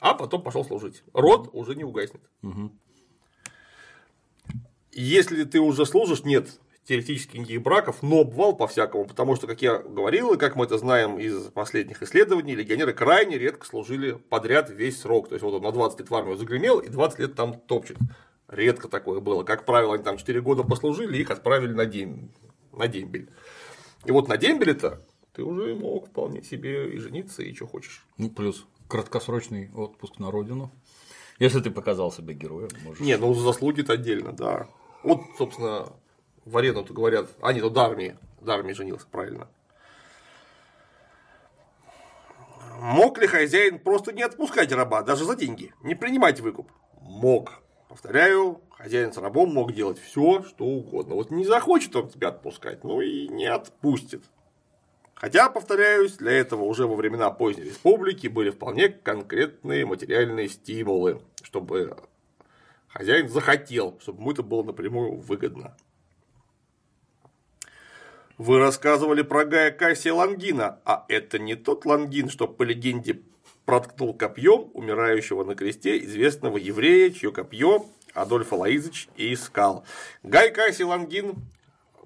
[0.00, 1.02] А потом пошел служить.
[1.12, 2.22] Род уже не угаснет.
[2.42, 2.70] Угу.
[4.92, 9.78] Если ты уже служишь, нет, теоретически никаких браков, но бывал по-всякому, потому что, как я
[9.78, 14.98] говорил, и как мы это знаем из последних исследований, легионеры крайне редко служили подряд весь
[14.98, 15.28] срок.
[15.28, 17.98] То есть, вот он на 20 лет в армию загремел и 20 лет там топчет.
[18.48, 19.44] Редко такое было.
[19.44, 22.30] Как правило, они там 4 года послужили, их отправили на, дем...
[22.72, 23.28] на дембель.
[24.06, 25.02] И вот на дембеле-то
[25.34, 28.06] ты уже мог вполне себе и жениться, и что хочешь.
[28.16, 30.72] Ну, плюс краткосрочный отпуск на родину.
[31.38, 33.00] Если ты показал себя героем, можешь.
[33.00, 34.68] Не, ну заслуги-то отдельно, да.
[35.02, 35.92] Вот, собственно,
[36.48, 39.48] в арену-то говорят, а нет, до армии, до женился, правильно.
[42.80, 46.70] Мог ли хозяин просто не отпускать раба, даже за деньги, не принимать выкуп?
[47.00, 47.62] Мог.
[47.88, 51.14] Повторяю, хозяин с рабом мог делать все, что угодно.
[51.14, 54.24] Вот не захочет он тебя отпускать, ну и не отпустит.
[55.14, 61.96] Хотя, повторяюсь, для этого уже во времена поздней республики были вполне конкретные материальные стимулы, чтобы
[62.86, 65.76] хозяин захотел, чтобы ему это было напрямую выгодно.
[68.38, 73.20] Вы рассказывали про Гая Кассия Лангина, а это не тот Лангин, что по легенде
[73.64, 77.84] проткнул копьем умирающего на кресте известного еврея, чье копье
[78.14, 79.84] Адольф Алаизович и искал.
[80.22, 81.34] Гай Кассий Лангин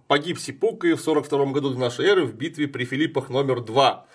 [0.08, 4.06] погиб Сипукой в 42 году до нашей эры в битве при Филиппах номер 2.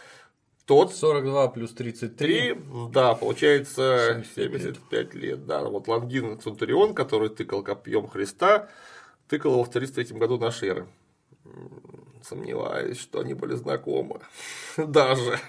[0.65, 2.17] Тот 42 плюс 33.
[2.17, 2.57] 3,
[2.91, 5.13] да, получается 75 лет.
[5.13, 5.45] лет.
[5.45, 8.69] Да, вот Лангин Центурион, который тыкал копьем Христа,
[9.29, 10.87] тыкал его в 33 году нашей эры.
[12.23, 14.21] Сомневаюсь, что они были знакомы.
[14.77, 15.39] Даже.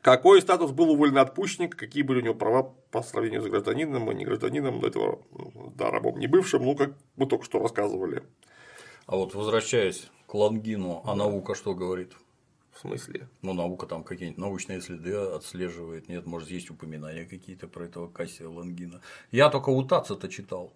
[0.00, 4.14] Какой статус был у вольноотпущенника, какие были у него права по сравнению с гражданином и
[4.14, 5.22] не гражданином, до этого,
[5.74, 8.22] да, рабом не бывшим, ну, как мы только что рассказывали.
[9.06, 12.12] А вот возвращаясь к Лангину, а наука что говорит?
[12.72, 13.28] В смысле?
[13.42, 16.08] Ну, наука там какие-нибудь научные следы отслеживает.
[16.08, 19.00] Нет, может, есть упоминания какие-то про этого Кассия Лангина.
[19.32, 20.72] Я только у Таца-то читал.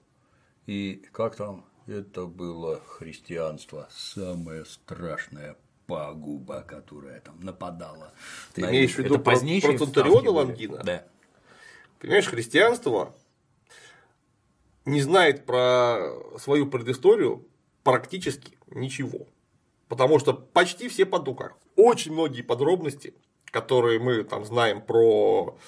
[0.66, 1.64] И как там?
[1.86, 5.56] Это было христианство, самое страшное
[5.86, 8.12] пагуба, которая там нападала.
[8.54, 10.82] Ты имеешь в виду про, про Центуриона Лангина?
[10.84, 11.04] Да.
[11.98, 13.14] Понимаешь, христианство
[14.84, 17.46] не знает про свою предысторию
[17.82, 19.26] практически ничего.
[19.88, 21.58] Потому что почти все под руках.
[21.76, 23.14] Очень многие подробности,
[23.46, 25.58] которые мы там знаем про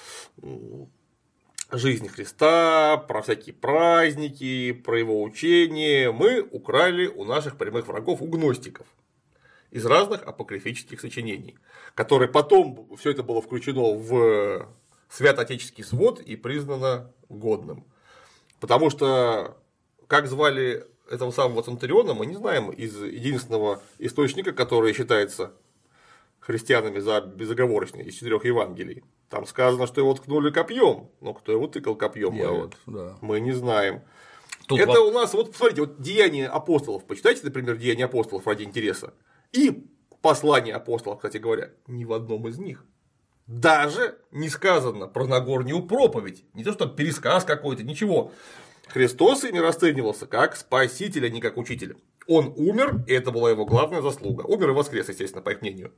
[1.77, 8.27] жизнь Христа, про всякие праздники, про его учение, мы украли у наших прямых врагов, у
[8.27, 8.87] гностиков
[9.71, 11.57] из разных апокрифических сочинений,
[11.95, 14.67] которые потом все это было включено в
[15.09, 17.85] святоотеческий свод и признано годным.
[18.59, 19.57] Потому что
[20.07, 25.53] как звали этого самого Центуриона, мы не знаем из единственного источника, который считается
[26.39, 29.03] христианами за безоговорочный из четырех Евангелий.
[29.29, 33.17] Там сказано, что его ткнули копьем, но кто его тыкал копьем, мы, вот, да.
[33.21, 34.01] мы не знаем.
[34.67, 35.07] Тут это во...
[35.07, 39.13] у нас, вот посмотрите, вот деяния апостолов, почитайте, например, деяния апостолов ради интереса.
[39.51, 39.87] И
[40.21, 42.85] послание апостолов, кстати говоря, ни в одном из них.
[43.47, 46.45] Даже не сказано про Нагорнюю проповедь.
[46.53, 48.31] Не то, что пересказ какой-то, ничего.
[48.87, 51.97] Христос ими расценивался как спаситель, а не как учитель.
[52.27, 54.43] Он умер, и это была его главная заслуга.
[54.43, 55.93] Умер и воскрес, естественно, по их мнению.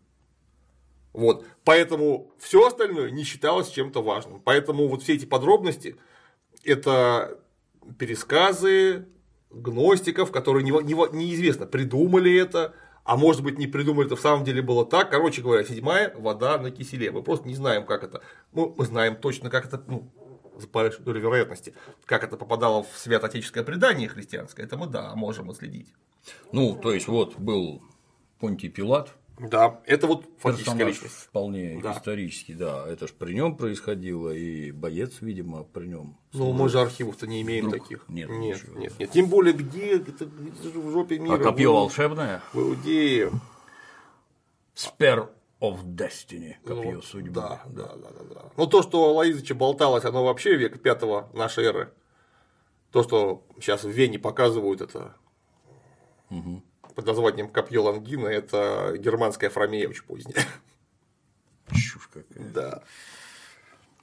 [1.14, 1.46] Вот.
[1.64, 4.40] Поэтому все остальное не считалось чем-то важным.
[4.44, 5.96] Поэтому вот все эти подробности
[6.64, 7.40] это
[7.98, 9.08] пересказы
[9.50, 14.44] гностиков, которые не, не, неизвестно, придумали это, а может быть не придумали, это в самом
[14.44, 15.10] деле было так.
[15.10, 17.10] Короче говоря, седьмая вода на киселе.
[17.12, 18.22] Мы просто не знаем, как это.
[18.52, 20.12] Ну, мы знаем точно, как это, ну,
[20.60, 21.74] с большой долей вероятности,
[22.06, 25.94] как это попадало в святоотеческое предание христианское, это мы, да, можем отследить.
[26.52, 27.82] Ну, то есть, вот был
[28.40, 31.14] Понтий Пилат, да, это вот фактическая личность.
[31.14, 31.94] Вполне да.
[31.94, 32.88] исторический, да.
[32.88, 36.18] Это же при нем происходило, и боец, видимо, при нем.
[36.34, 37.84] Ну, мы же архивов-то не имеем Вдруг...
[37.84, 38.10] таких.
[38.10, 38.80] Нет, нет, ничего.
[38.80, 39.12] нет, нет.
[39.12, 40.24] Тем более, где это, это
[40.64, 41.36] же в жопе мира.
[41.36, 42.42] А копье волшебное?
[42.52, 43.32] В Иудее.
[44.74, 45.30] Spear
[45.62, 47.30] of Destiny, копье ну, судьбы.
[47.32, 48.46] Да, да, да, да, да.
[48.58, 51.94] Ну, то, что Лаизыча болталось, оно вообще века пятого нашей эры.
[52.92, 55.16] То, что сейчас в Вене показывают, это
[56.32, 56.64] угу
[56.98, 60.44] под названием Копье Лангина это германская фрамея очень поздняя.
[61.72, 62.50] Чушь какая.
[62.50, 62.84] Да.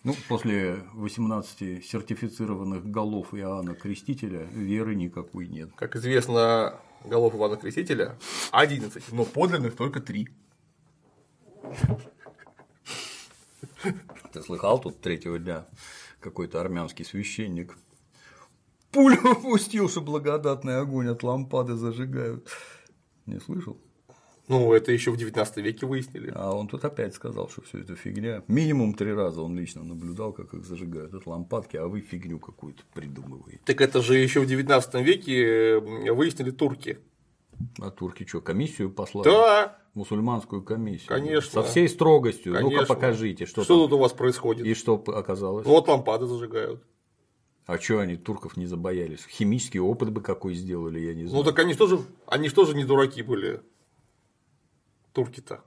[0.05, 5.71] Ну, после 18 сертифицированных голов Иоанна Крестителя веры никакой нет.
[5.75, 8.17] Как известно, голов Ивана Крестителя
[8.53, 10.29] 11, но подлинных только 3.
[14.33, 15.67] Ты слыхал тут третьего дня
[16.21, 17.77] какой-то армянский священник
[18.95, 22.49] пулю пустил, что благодатный огонь от лампады зажигают.
[23.27, 23.79] Не слышал?
[24.47, 26.31] Ну, это еще в 19 веке выяснили.
[26.35, 28.43] А он тут опять сказал, что все это фигня.
[28.47, 31.15] Минимум три раза он лично наблюдал, как их зажигают.
[31.15, 33.61] Это лампадки, а вы фигню какую-то придумываете.
[33.65, 36.99] Так это же еще в 19 веке выяснили турки.
[37.81, 39.25] А турки что, комиссию послали?
[39.25, 39.79] Да.
[39.95, 41.09] Мусульманскую комиссию.
[41.09, 41.63] Конечно.
[41.63, 42.53] Со всей строгостью.
[42.53, 42.81] Конечно.
[42.81, 43.85] Ну-ка покажите, что, Что там.
[43.85, 44.67] тут у вас происходит?
[44.67, 45.65] И что оказалось?
[45.65, 46.83] Вот лампады зажигают.
[47.67, 49.27] А что они турков не забоялись?
[49.27, 51.43] Химический опыт бы какой сделали, я не знаю.
[51.43, 53.63] Ну так они что же, они что же не дураки были?
[55.13, 55.63] Турки-то.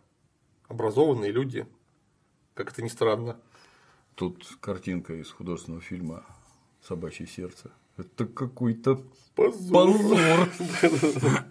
[0.67, 1.65] Образованные люди.
[2.53, 3.39] Как это ни странно.
[4.15, 6.23] Тут картинка из художественного фильма
[6.81, 7.71] «Собачье сердце».
[7.97, 9.01] Это какой-то
[9.35, 9.91] Позор.
[9.91, 10.49] позор.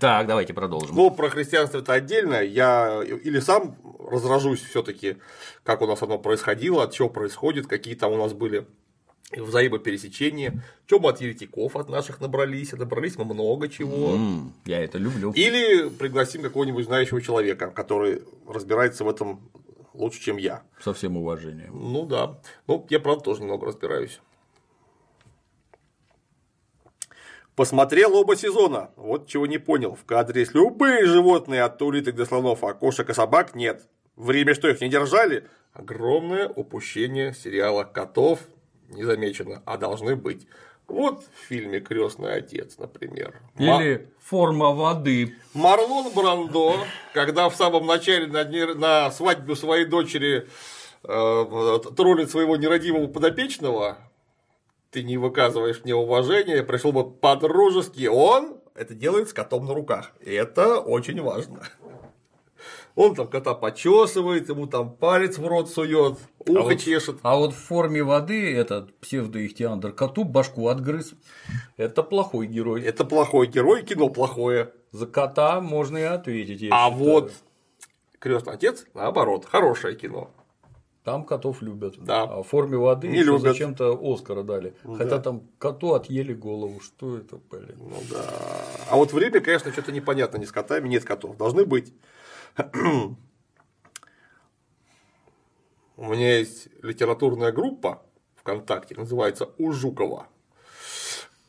[0.00, 0.96] Так, давайте продолжим.
[0.96, 2.42] Ну, про христианство это отдельно.
[2.42, 5.18] Я или сам разражусь все-таки,
[5.62, 8.66] как у нас оно происходило, от чего происходит, какие там у нас были
[9.32, 14.14] взаимопересечения, чем от еретиков от наших набрались, а набрались мы много чего.
[14.14, 15.32] М, Я это люблю.
[15.32, 19.40] Или пригласим какого-нибудь знающего человека, который разбирается в этом
[19.94, 20.62] лучше, чем я.
[20.82, 21.72] Со всем уважением.
[21.74, 22.40] Ну да.
[22.66, 24.20] Ну, я, правда, тоже немного разбираюсь.
[27.56, 28.90] Посмотрел оба сезона.
[28.96, 29.94] Вот чего не понял.
[29.94, 33.82] В кадре есть любые животные от улиток до слонов, а кошек и собак нет.
[34.16, 38.40] Время, что их не держали, огромное упущение сериала котов
[38.90, 40.46] не замечено, а должны быть.
[40.88, 43.40] Вот в фильме Крестный отец, например.
[43.56, 45.36] Ма- Или форма воды.
[45.54, 46.74] Марлон Брандо,
[47.14, 50.48] когда в самом начале на, дне- на свадьбу своей дочери
[51.04, 53.98] э, троллит своего нерадивого подопечного,
[54.90, 60.10] ты не выказываешь мне уважения, пришел бы по-дружески, он это делает с котом на руках.
[60.20, 61.62] И это очень важно.
[63.00, 67.16] Он там кота почесывает, ему там палец в рот сует, ухо вот- чешет.
[67.22, 71.14] А вот в форме воды этот псевдоихтиандр коту башку отгрыз.
[71.78, 72.82] Это плохой герой.
[72.82, 74.74] Это плохой герой, кино плохое.
[74.92, 76.68] За кота можно и ответить.
[76.70, 76.92] А считаю.
[76.92, 77.32] вот
[78.18, 80.30] крестный отец, наоборот, хорошее кино.
[81.02, 81.94] Там котов любят.
[81.98, 82.24] Да.
[82.24, 83.40] А в форме воды Не любят.
[83.40, 84.74] зачем-то Оскара дали.
[84.98, 86.80] Хотя там коту отъели голову.
[86.80, 87.78] Что это, блин?
[87.78, 88.22] Ну да.
[88.90, 91.38] А вот время, конечно, что-то непонятно ни с котами, нет котов.
[91.38, 91.94] Должны быть.
[95.96, 98.02] У меня есть литературная группа
[98.36, 100.28] ВКонтакте, называется У Жукова,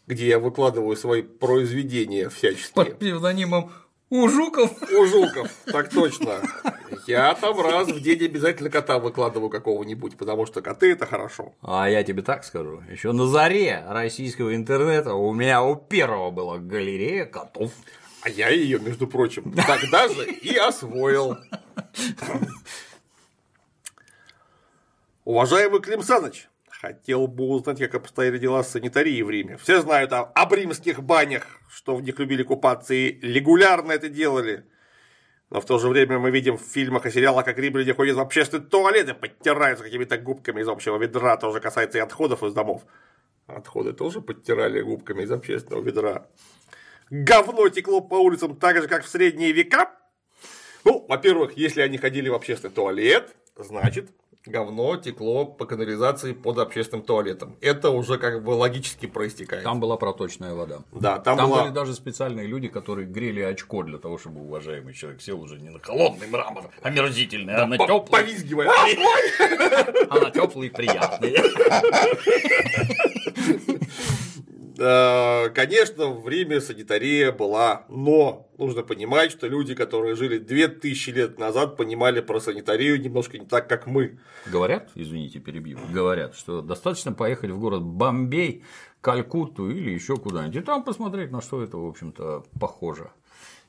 [0.08, 2.86] где я выкладываю свои произведения всяческие.
[2.86, 3.72] Под псевдонимом
[4.10, 4.72] у Жуков.
[4.92, 6.42] У Жуков, так точно.
[7.08, 11.54] Я там раз в день обязательно кота выкладываю какого-нибудь, потому что коты это хорошо.
[11.62, 16.58] А я тебе так скажу, еще на заре российского интернета у меня у первого была
[16.58, 17.72] галерея котов.
[18.24, 21.38] А я ее, между прочим, тогда же и освоил.
[25.24, 29.58] Уважаемый Клим Саныч, хотел бы узнать, как обстояли дела с санитарией в Риме.
[29.58, 34.66] Все знают о, об римских банях, что в них любили купаться и регулярно это делали.
[35.52, 38.20] Но в то же время мы видим в фильмах и сериалах, как римляне ходят в
[38.20, 41.38] общественный туалет и подтираются какими-то губками из общего ведра.
[41.38, 42.84] Тоже касается и отходов из домов.
[43.48, 46.28] Отходы тоже подтирали губками из общественного ведра.
[47.12, 49.92] Говно текло по улицам так же, как в средние века.
[50.86, 54.10] Ну, во-первых, если они ходили в общественный туалет, значит,
[54.46, 57.58] говно текло по канализации под общественным туалетом.
[57.60, 59.66] Это уже как бы логически проистекает.
[59.66, 60.80] Там была проточная вода.
[60.94, 61.64] да, там, Там была...
[61.64, 65.70] были даже специальные люди, которые грели очко для того, чтобы уважаемый человек сел уже не
[65.70, 68.70] на холодный мрамор, омерзительный, а на по- теплый, повизгивая.
[68.70, 68.88] А,
[70.10, 71.36] а на теплый и приятный.
[74.82, 81.40] Э, Конечно, в Риме санитария была, но нужно понимать, что люди, которые жили 2000 лет
[81.40, 84.18] назад, понимали про санитарию немножко не так, как мы.
[84.48, 88.64] Говорят, извините, перебью, говорят, что достаточно поехать в город Бомбей,
[89.02, 93.12] Калькутту или еще куда-нибудь, и там посмотреть, на что это, в общем-то, похоже.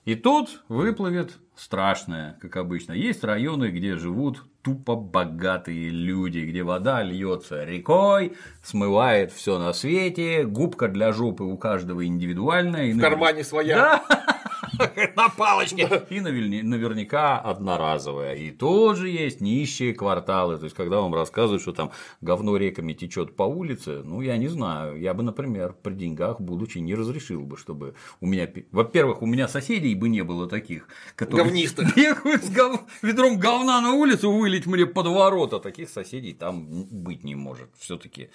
[0.05, 2.93] И тут выплывет страшное, как обычно.
[2.93, 10.45] Есть районы, где живут тупо богатые люди, где вода льется рекой, смывает все на свете,
[10.45, 12.95] губка для жопы у каждого индивидуальная.
[12.95, 13.77] В кармане своя.
[13.77, 14.32] Да,
[15.17, 15.89] на палочке.
[16.11, 18.35] И наверня- наверняка одноразовая.
[18.35, 20.59] И тоже есть нищие кварталы.
[20.59, 21.91] То есть, когда вам рассказывают, что там
[22.21, 25.01] говно реками течет по улице, ну, я не знаю.
[25.01, 28.49] Я бы, например, при деньгах, будучи, не разрешил бы, чтобы у меня.
[28.71, 31.97] Во-первых, у меня соседей бы не было таких, которые Говнистых.
[31.97, 35.59] бегают с гов- ведром говна на улицу вылить мне под ворота.
[35.59, 37.71] Таких соседей там быть не может.
[37.79, 38.31] Все-таки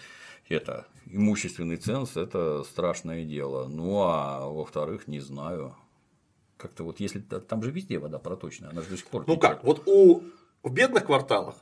[0.49, 3.67] это имущественный ценз это страшное дело.
[3.67, 5.75] Ну а во-вторых, не знаю.
[6.57, 9.23] Как-то вот если та- там же везде вода проточная, она же до сих пор.
[9.27, 9.49] Ну течёт.
[9.49, 10.21] как, вот у
[10.63, 11.55] в бедных кварталах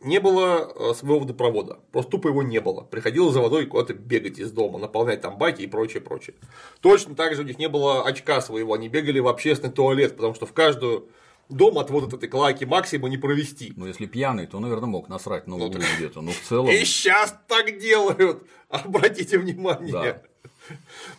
[0.00, 1.78] не было э, своего водопровода.
[1.90, 2.82] Просто тупо его не было.
[2.82, 6.36] Приходилось за водой куда-то бегать из дома, наполнять там баки и прочее, прочее.
[6.80, 10.34] Точно так же у них не было очка своего, они бегали в общественный туалет, потому
[10.34, 11.08] что в каждую
[11.48, 13.72] дом от этой клаки максимум не провести.
[13.76, 16.20] Ну, если пьяный, то, наверное, мог насрать на углу где-то.
[16.20, 16.70] Но в целом.
[16.70, 18.42] И сейчас так делают.
[18.68, 19.92] Обратите внимание.
[19.92, 20.22] Да.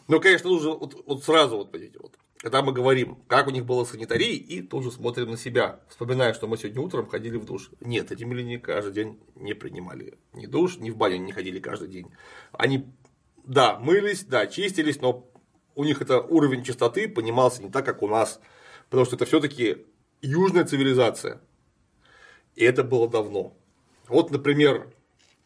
[0.07, 2.13] Ну, конечно, нужно вот, вот сразу вот, понимаете, вот,
[2.45, 6.35] когда мы говорим, как у них было с санитарией, и тоже смотрим на себя, вспоминая,
[6.35, 7.71] что мы сегодня утром ходили в душ.
[7.79, 11.87] Нет, эти миллионы каждый день не принимали ни душ, ни в баню не ходили каждый
[11.87, 12.11] день.
[12.51, 12.85] Они,
[13.45, 15.27] да, мылись, да, чистились, но
[15.73, 18.39] у них это уровень чистоты понимался не так, как у нас,
[18.91, 19.77] потому что это все-таки
[20.21, 21.41] южная цивилизация.
[22.53, 23.57] И это было давно.
[24.07, 24.93] Вот, например,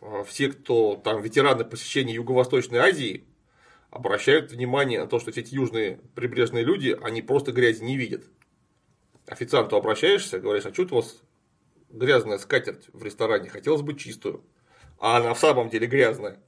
[0.01, 3.28] э, все, кто там ветераны посещения Юго-Восточной Азии,
[3.91, 8.23] обращают внимание на то, что все эти южные прибрежные люди, они просто грязи не видят.
[9.27, 11.21] Официанту обращаешься, говоришь, а что у вас
[11.89, 14.43] грязная скатерть в ресторане, хотелось бы чистую,
[14.99, 16.39] а она в самом деле грязная.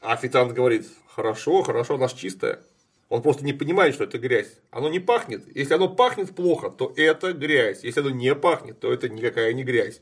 [0.00, 2.62] А официант говорит, хорошо, хорошо, она ж чистая.
[3.08, 4.58] Он просто не понимает, что это грязь.
[4.70, 5.44] Оно не пахнет.
[5.54, 7.84] Если оно пахнет плохо, то это грязь.
[7.84, 10.00] Если оно не пахнет, то это никакая не грязь.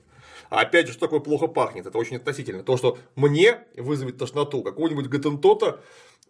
[0.50, 1.86] А опять же, что такое плохо пахнет?
[1.86, 2.62] Это очень относительно.
[2.62, 5.80] То, что мне вызовет тошноту, какого-нибудь гатентота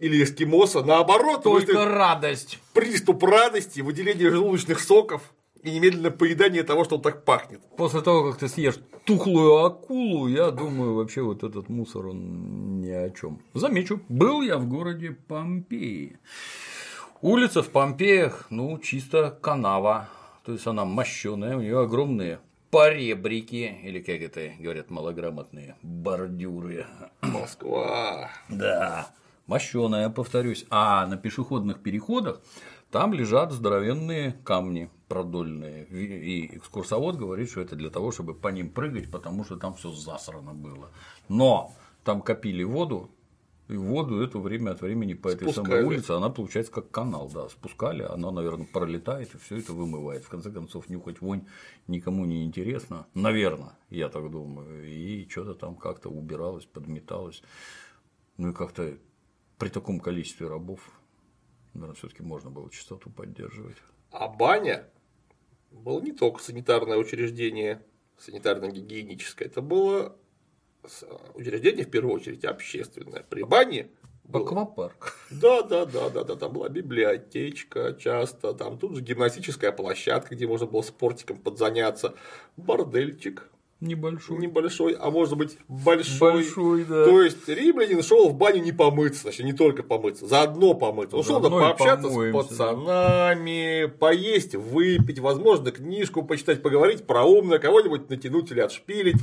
[0.03, 2.59] или эскимоса, наоборот, Только радость.
[2.75, 5.33] приступ радости, выделение желудочных соков
[5.63, 7.61] и немедленное поедание того, что он так пахнет.
[7.77, 12.91] После того, как ты съешь тухлую акулу, я думаю, вообще вот этот мусор, он ни
[12.91, 13.43] о чем.
[13.55, 16.19] Замечу, был я в городе Помпеи.
[17.21, 20.09] Улица в Помпеях, ну, чисто канава.
[20.45, 22.41] То есть она мощеная, у нее огромные
[22.73, 26.87] поребрики, или как это говорят малограмотные, бордюры.
[27.21, 28.31] Москва.
[28.49, 29.13] Да,
[29.53, 30.65] мощеная, повторюсь.
[30.71, 32.41] А на пешеходных переходах
[32.91, 35.85] там лежат здоровенные камни продольные.
[35.85, 39.91] И экскурсовод говорит, что это для того, чтобы по ним прыгать, потому что там все
[39.91, 40.89] засрано было.
[41.29, 41.71] Но
[42.05, 43.11] там копили воду,
[43.69, 45.67] и воду эту время от времени по этой Спускали.
[45.67, 50.25] самой улице, она получается как канал, да, спускали, она, наверное, пролетает и все это вымывает.
[50.25, 51.45] В конце концов, нюхать вонь
[51.87, 57.43] никому не интересно, наверное, я так думаю, и что-то там как-то убиралось, подметалось.
[58.37, 58.97] Ну и как-то
[59.63, 60.81] при таком количестве рабов,
[61.73, 63.77] наверное, все-таки можно было чистоту поддерживать.
[64.11, 64.89] А баня
[65.71, 67.81] было не только санитарное учреждение,
[68.19, 70.17] санитарно-гигиеническое, это было
[70.85, 73.23] с- учреждение, в первую очередь, общественное.
[73.23, 73.89] При бане
[74.25, 75.17] было- Аквапарк.
[75.31, 80.49] Да, да, да, да, да, там была библиотечка часто, там тут же гимнастическая площадка, где
[80.49, 82.17] можно было спортиком подзаняться,
[82.57, 83.49] бордельчик
[83.83, 84.39] Небольшой.
[84.39, 86.35] небольшой, а может быть большой.
[86.35, 87.05] Большой, да.
[87.05, 91.21] То есть римлянин шел в баню не помыться, значит, не только помыться, заодно помыться.
[91.21, 98.09] Заодно и пообщаться с помоемся, пацанами, поесть, выпить, возможно, книжку почитать, поговорить про умное, кого-нибудь
[98.09, 99.17] натянуть или отшпилить,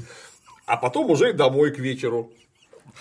[0.66, 2.32] а потом уже и домой к вечеру.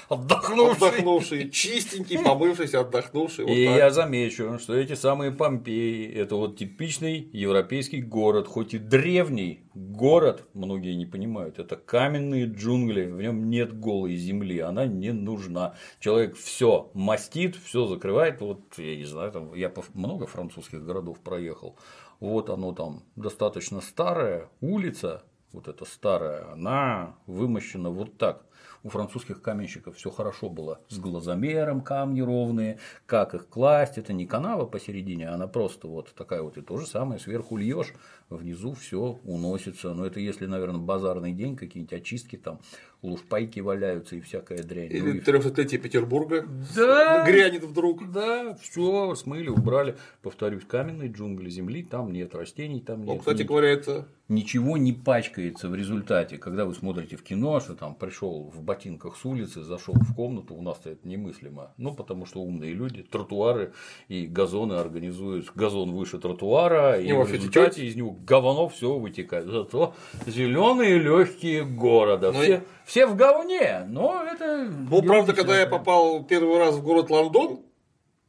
[0.09, 0.88] Отдохнувший.
[0.88, 3.44] Отдохнувший, чистенький, помывшийся, отдохнувший.
[3.44, 3.76] вот И так.
[3.76, 10.44] я замечу, что эти самые Помпеи– это вот типичный европейский город, хоть и древний город,
[10.55, 15.74] многие не понимают, это каменные джунгли, в нем нет голой земли, она не нужна.
[16.01, 21.76] Человек все мастит, все закрывает, вот я не знаю, там, я много французских городов проехал,
[22.20, 25.22] вот оно там достаточно старая улица,
[25.53, 28.44] вот эта старая, она вымощена вот так.
[28.89, 34.24] У французских каменщиков все хорошо было с глазомером, камни ровные, как их класть, это не
[34.24, 37.93] канава посередине, она просто вот такая вот, и то же самое, сверху льешь,
[38.30, 42.61] внизу все уносится, но это если, наверное, базарный день, какие-нибудь очистки там,
[43.03, 44.88] лужпайки валяются и всякая дрянь.
[44.90, 46.44] Ну Или и 300-летие Петербурга
[46.74, 47.24] Да.
[47.26, 48.11] грянет вдруг.
[48.12, 49.96] да, все смыли, убрали.
[50.22, 53.07] Повторюсь, каменные джунгли, земли там нет, растений там нет.
[53.09, 57.61] Ну, кстати ни- говоря, это ничего не пачкается в результате, когда вы смотрите в кино,
[57.61, 61.72] что там пришел в ботинках с улицы, зашел в комнату, у нас это немыслимо.
[61.78, 63.72] Ну, потому что умные люди, тротуары
[64.09, 69.46] и газоны организуют газон выше тротуара, и в результате из него говно все вытекает.
[69.46, 69.94] Зато
[70.26, 72.32] зеленые легкие города.
[72.32, 74.64] Ну, все, все в говне, но это.
[74.64, 77.61] Ну, правда, когда я попал первый раз в город Лондон,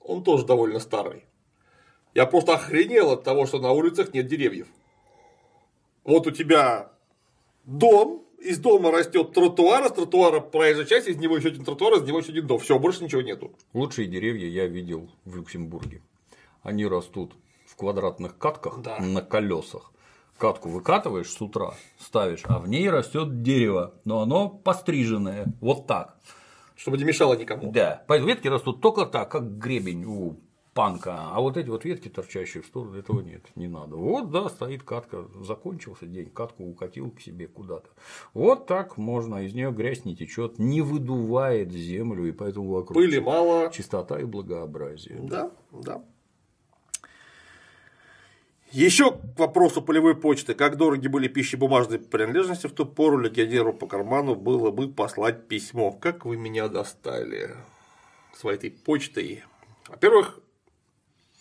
[0.02, 1.24] он тоже довольно старый.
[2.14, 4.68] Я просто охренел от того, что на улицах нет деревьев.
[6.04, 6.92] Вот у тебя
[7.64, 12.02] дом, из дома растет тротуар, с тротуара проезжая часть, из него еще один тротуар, из
[12.02, 12.60] него еще один дом.
[12.60, 13.54] Все, больше ничего нету.
[13.74, 16.02] Лучшие деревья я видел в Люксембурге.
[16.64, 17.34] Они растут
[17.66, 18.98] в квадратных катках Да.
[19.00, 19.94] на колесах.
[20.40, 26.18] Катку выкатываешь с утра, ставишь, а в ней растет дерево, но оно постриженное, вот так.
[26.78, 27.74] Чтобы не мешало никому.
[27.74, 30.40] Да, поэтому ветки растут только так, как гребень у
[30.74, 33.98] панка, а вот эти вот ветки, торчащие в сторону, этого нет, не надо.
[33.98, 37.90] Вот, да, стоит катка, закончился день, катку укатил к себе куда-то.
[38.34, 43.20] Вот так можно, из нее грязь не течет, не выдувает землю, и поэтому вокруг Пыли
[43.20, 43.72] мало.
[43.74, 45.20] чистота и благообразие.
[45.22, 46.02] Да, да.
[48.72, 50.54] Еще к вопросу полевой почты.
[50.54, 55.92] Как дороги были пищебумажные принадлежности в ту пору легионеру по карману было бы послать письмо.
[55.92, 57.56] Как вы меня достали
[58.36, 59.44] с этой почтой?
[59.88, 60.40] Во-первых,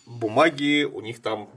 [0.07, 1.51] бумаги у них там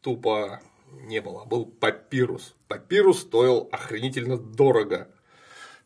[0.00, 0.62] тупо
[1.02, 1.44] не было.
[1.44, 2.54] Был папирус.
[2.66, 5.08] Папирус стоил охренительно дорого.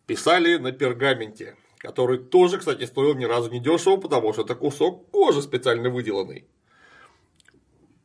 [0.06, 5.10] Писали на пергаменте, который тоже, кстати, стоил ни разу не дешево, потому что это кусок
[5.10, 6.46] кожи специально выделанный.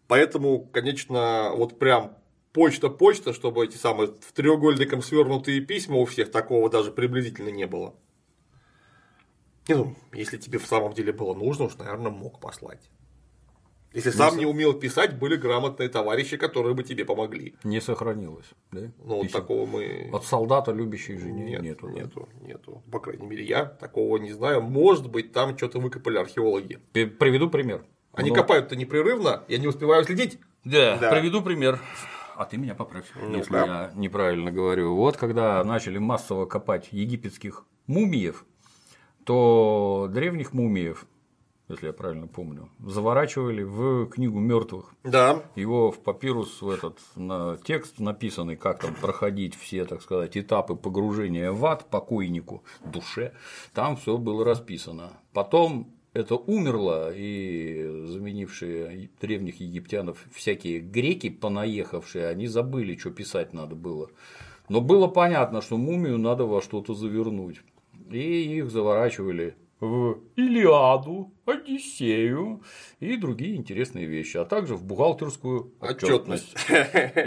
[0.08, 2.18] Поэтому, конечно, вот прям
[2.54, 7.96] почта-почта, чтобы эти самые в треугольником свернутые письма у всех такого даже приблизительно не было.
[9.68, 12.90] Не, ну, если тебе в самом деле было нужно, уж, наверное, мог послать.
[13.96, 17.56] Если сам не умел писать, были грамотные товарищи, которые бы тебе помогли.
[17.64, 18.92] Не сохранилось, да?
[18.98, 19.40] Ну, вот Писем.
[19.40, 20.10] такого мы.
[20.12, 21.88] От солдата, любящей жене, Нет, нету.
[21.88, 21.94] да?
[21.94, 22.84] нету, нету.
[22.92, 24.62] По крайней мере, я такого не знаю.
[24.62, 26.80] Может быть, там что-то выкопали археологи.
[26.92, 27.86] Приведу пример.
[28.16, 30.40] Они Ну, копают-то непрерывно, я не успеваю следить.
[30.64, 31.12] Да, Да.
[31.12, 31.80] приведу пример.
[32.36, 33.66] А ты меня поправь, Ну, если да.
[33.66, 34.96] я неправильно говорю.
[34.96, 38.46] Вот когда начали массово копать египетских мумиев,
[39.24, 41.06] то древних мумиев,
[41.70, 44.94] если я правильно помню, заворачивали в книгу мертвых.
[45.04, 50.38] Да, Его в папирус в этот на текст написанный, как там проходить все, так сказать,
[50.38, 53.34] этапы погружения в ад покойнику, душе,
[53.74, 55.14] там все было расписано.
[55.34, 63.76] Потом это умерло, и заменившие древних египтянов всякие греки, понаехавшие, они забыли, что писать надо
[63.76, 64.10] было.
[64.70, 67.62] Но было понятно, что мумию надо во что-то завернуть.
[68.10, 69.56] И их заворачивали
[69.86, 72.64] в Илиаду, Одиссею
[73.00, 76.56] и другие интересные вещи, а также в бухгалтерскую Отчетность.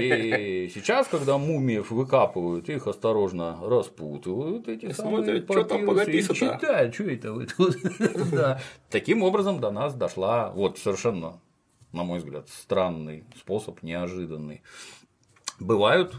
[0.00, 6.34] И сейчас, когда мумиев выкапывают, их осторожно распутывают, эти самые смотрят, что там понаписано.
[6.34, 7.76] читают, что это вы тут.
[8.90, 11.40] Таким образом до нас дошла вот совершенно,
[11.92, 14.62] на мой взгляд, странный способ, неожиданный.
[15.60, 16.16] Бывают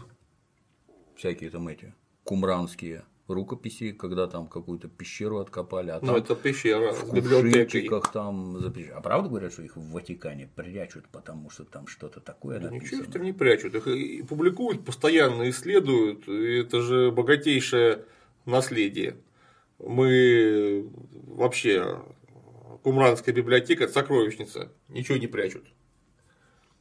[1.16, 3.04] всякие там эти кумранские
[3.34, 7.62] рукописи, когда там какую-то пещеру откопали, а ну это пещера в библиотекой.
[7.64, 8.98] кувшинчиках там запрещено.
[8.98, 13.02] А правда говорят, что их в Ватикане прячут, потому что там что-то такое Ничего написано?
[13.02, 18.04] их там не прячут, их и публикуют, постоянно исследуют, и это же богатейшее
[18.46, 19.16] наследие.
[19.78, 20.88] Мы
[21.26, 22.02] вообще,
[22.82, 25.64] Кумранская библиотека– сокровищница, ничего не прячут.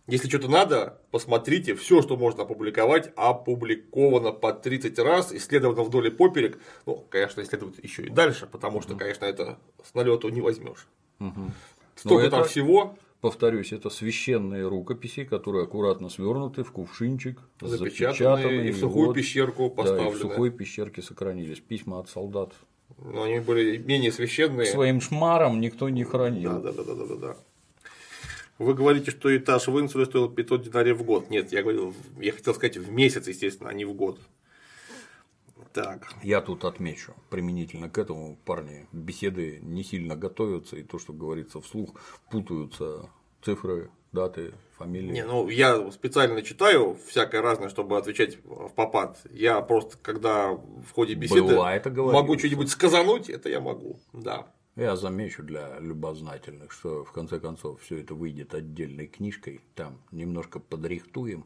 [0.09, 6.11] Если что-то надо, посмотрите, все, что можно опубликовать, опубликовано по 30 раз, исследовано вдоль и
[6.11, 6.59] поперек.
[6.85, 10.87] Ну, конечно, исследовать еще и дальше, потому что, конечно, это с налету не возьмешь.
[11.95, 18.69] Столько Но там это- всего, Повторюсь, это священные рукописи, которые аккуратно свернуты в кувшинчик, запечатанные
[18.69, 20.11] и в сухую вот, пещерку да, и поставлены.
[20.11, 21.59] в сухой пещерке сохранились.
[21.59, 22.53] Письма от солдат.
[22.97, 24.67] Но они были менее священные.
[24.67, 26.61] Своим шмаром никто не хранил.
[26.61, 27.37] Да, да, да, да, да, да.
[28.59, 31.29] Вы говорите, что этаж в Инсуле стоил 500 динариев в год.
[31.29, 34.19] Нет, я говорил, я хотел сказать в месяц, естественно, а не в год.
[35.73, 36.11] Так.
[36.23, 41.61] Я тут отмечу, применительно к этому парни беседы не сильно готовятся, и то, что говорится
[41.61, 41.91] вслух,
[42.29, 43.09] путаются
[43.41, 45.11] цифры, даты, фамилии.
[45.13, 49.21] Не, ну я специально читаю всякое разное, чтобы отвечать в попад.
[49.31, 52.21] Я просто, когда в ходе беседы Бывает, оговорился.
[52.21, 53.99] могу что-нибудь сказануть, это я могу.
[54.11, 54.47] Да.
[54.79, 60.59] Я замечу для любознательных, что в конце концов все это выйдет отдельной книжкой, там немножко
[60.59, 61.45] подрихтуем,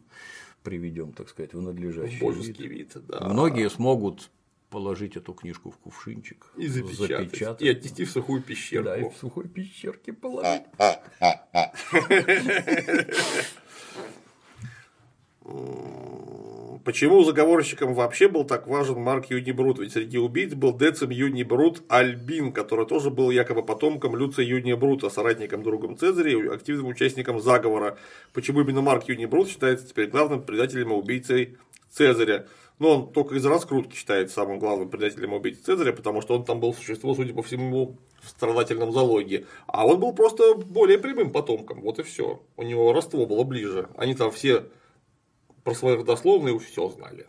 [0.61, 2.93] приведем, так сказать, в надлежащий Божеский вид.
[2.95, 3.27] вид, да.
[3.27, 4.29] Многие смогут
[4.69, 7.29] положить эту книжку в кувшинчик, И запечатать.
[7.29, 7.61] запечатать.
[7.61, 8.85] И отнести в сухую пещерку.
[8.85, 10.63] Да, и в сухой пещерке положить.
[16.83, 19.79] Почему заговорщикам вообще был так важен Марк Юнибрут?
[19.79, 25.63] Ведь среди убийц был Децим Юнибрут Альбин, который тоже был якобы потомком Люция Юнибрута, соратником,
[25.63, 27.97] другом Цезаря и активным участником заговора.
[28.33, 31.57] Почему именно Марк Юнибрут считается теперь главным предателем и убийцей
[31.89, 32.47] Цезаря?
[32.79, 36.43] Но он только из раскрутки считается самым главным предателем и убийцей Цезаря, потому что он
[36.43, 39.45] там был существо, судя по всему, в страдательном залоге.
[39.67, 42.41] А он был просто более прямым потомком, вот и все.
[42.57, 43.87] У него родство было ближе.
[43.95, 44.65] Они там все
[45.63, 47.27] про свои родословные все знали.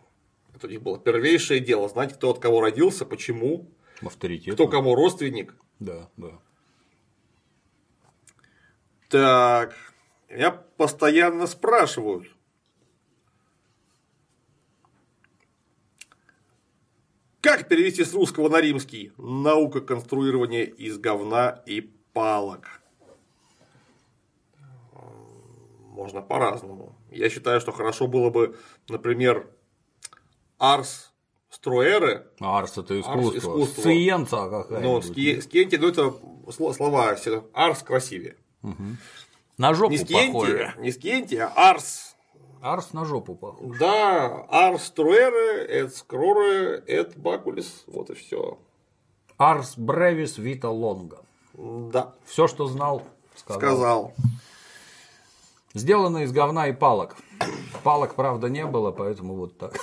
[0.53, 3.69] Это у них было первейшее дело, знать, кто от кого родился, почему,
[4.01, 4.55] Авторитет.
[4.55, 5.55] кто кому родственник.
[5.79, 6.39] Да, да.
[9.09, 9.75] Так,
[10.29, 12.27] меня постоянно спрашивают.
[17.41, 19.11] Как перевести с русского на римский?
[19.17, 21.81] Наука конструирования из говна и
[22.13, 22.81] палок.
[25.91, 26.95] Можно по-разному.
[27.15, 28.55] Я считаю, что хорошо было бы,
[28.89, 29.47] например,
[30.57, 31.11] Арс
[31.49, 32.27] Струэры.
[32.39, 33.37] Арс это искусство.
[33.37, 33.83] искусство.
[33.83, 34.83] Сиенца какая-нибудь.
[34.83, 36.01] Ну, ски- скиенти, ну это
[36.47, 37.15] сло- слова,
[37.53, 38.35] Арс красивее.
[39.57, 40.73] На жопу Не скиенти, похоже.
[40.79, 42.15] не скиенти, а Арс.
[42.61, 43.77] Арс на жопу похож.
[43.77, 48.57] Да, Арс Струэры, Эд Скроры, Эд Бакулис, вот и все.
[49.37, 51.19] Арс бревис вита лонга.
[51.53, 53.03] Да, Все, что знал,
[53.35, 53.59] сказал.
[53.59, 54.13] сказал.
[55.75, 57.17] Сделано из говна и палок.
[57.83, 59.77] Палок, правда, не было, поэтому вот так.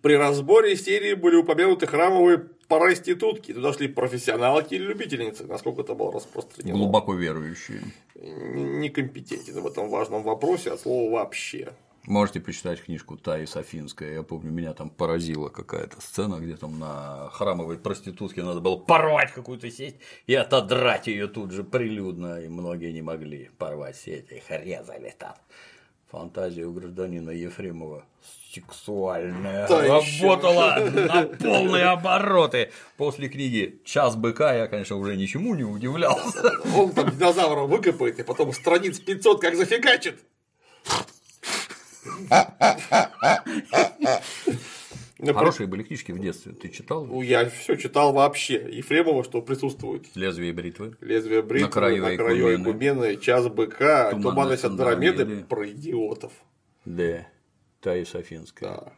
[0.00, 3.52] При разборе серии были упомянуты храмовые проститутки.
[3.52, 6.78] Туда шли профессионалки или любительницы, насколько это было распространено.
[6.78, 7.82] Глубоко верующие.
[8.14, 11.74] Некомпетентен в этом важном вопросе от слова вообще.
[12.06, 14.14] Можете почитать книжку Таи Софинская.
[14.14, 19.32] Я помню, меня там поразила какая-то сцена, где там на храмовой проститутке надо было порвать
[19.32, 19.96] какую-то сеть
[20.26, 25.34] и отодрать ее тут же прилюдно, и многие не могли порвать сеть, их резали там.
[26.10, 28.04] Фантазия у гражданина Ефремова
[28.52, 32.70] сексуальная Да работала на полные обороты.
[32.96, 36.52] После книги «Час быка» я, конечно, уже ничему не удивлялся.
[36.76, 40.20] Он там динозавра выкопает и потом страниц 500 как зафигачит.
[45.18, 46.52] Ну, Хорошие были книжки в детстве.
[46.52, 47.06] Ты читал?
[47.06, 48.54] Ну, Я все читал вообще.
[48.54, 50.08] Ефремова, что присутствует.
[50.16, 50.96] «Лезвие бритвы».
[51.00, 53.16] Лезвие бритвы, На краю на краю Игумены.
[53.16, 56.32] Час быка, Туманность Андромеды про идиотов.
[56.84, 57.24] Да,
[57.80, 58.70] Таи Софинская.
[58.70, 58.92] Да.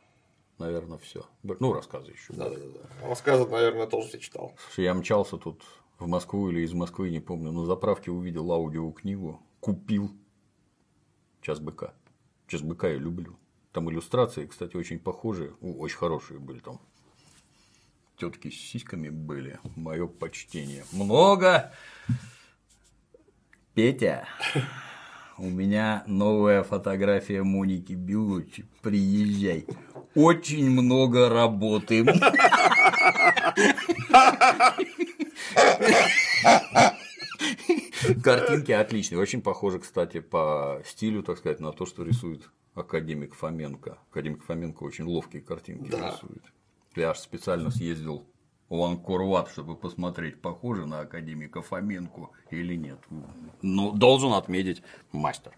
[0.59, 1.26] Наверное, все.
[1.42, 2.32] Ну, рассказы еще.
[2.32, 3.09] Да, да, да.
[3.09, 4.55] Рассказы, наверное, тоже все читал.
[4.78, 5.62] Я мчался тут
[5.98, 10.11] в Москву или из Москвы, не помню, на заправке увидел аудиокнигу, купил
[11.42, 11.92] час быка.
[12.47, 13.36] Час быка я люблю.
[13.72, 16.80] Там иллюстрации, кстати, очень похожие, очень хорошие были там.
[18.18, 19.59] Тетки с сиськами были.
[19.74, 20.84] Мое почтение.
[20.92, 21.72] Много.
[23.74, 24.28] Петя,
[25.36, 28.64] у меня новая фотография Моники Белучи.
[28.82, 29.66] Приезжай.
[30.14, 32.05] Очень много работы.
[38.22, 39.18] Картинки отличные.
[39.20, 43.98] Очень похожи, кстати, по стилю, так сказать, на то, что рисует академик Фоменко.
[44.11, 46.11] Академик Фоменко очень ловкие картинки Да.
[46.11, 46.42] рисует.
[46.96, 48.26] Я аж специально съездил
[48.68, 52.98] в Анкорват, чтобы посмотреть, похоже на академика Фоменко или нет.
[53.62, 54.82] Ну, должен отметить
[55.12, 55.52] мастер.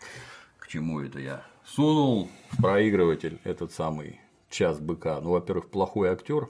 [0.58, 1.44] К чему это я?
[1.64, 4.20] Сунул в проигрыватель этот самый
[4.50, 5.20] час быка.
[5.20, 6.48] Ну, во-первых, плохой актер,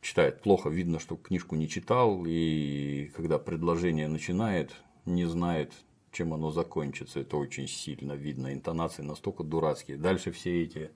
[0.00, 4.72] читает плохо, видно, что книжку не читал, и когда предложение начинает,
[5.04, 5.72] не знает,
[6.10, 7.20] чем оно закончится.
[7.20, 8.52] Это очень сильно видно.
[8.52, 9.96] Интонации настолько дурацкие.
[9.96, 10.90] Дальше все эти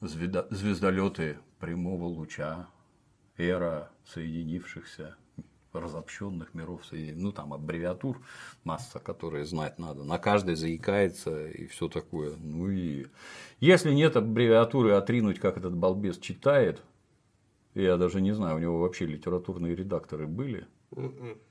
[0.00, 2.68] звездолеты прямого луча,
[3.36, 5.16] эра соединившихся
[5.72, 8.20] разобщенных миров, ну там аббревиатур
[8.64, 12.36] масса, которые знать надо, на каждой заикается и все такое.
[12.36, 13.06] Ну и
[13.60, 16.82] если нет аббревиатуры отринуть, как этот балбес читает,
[17.74, 20.66] я даже не знаю, у него вообще литературные редакторы были.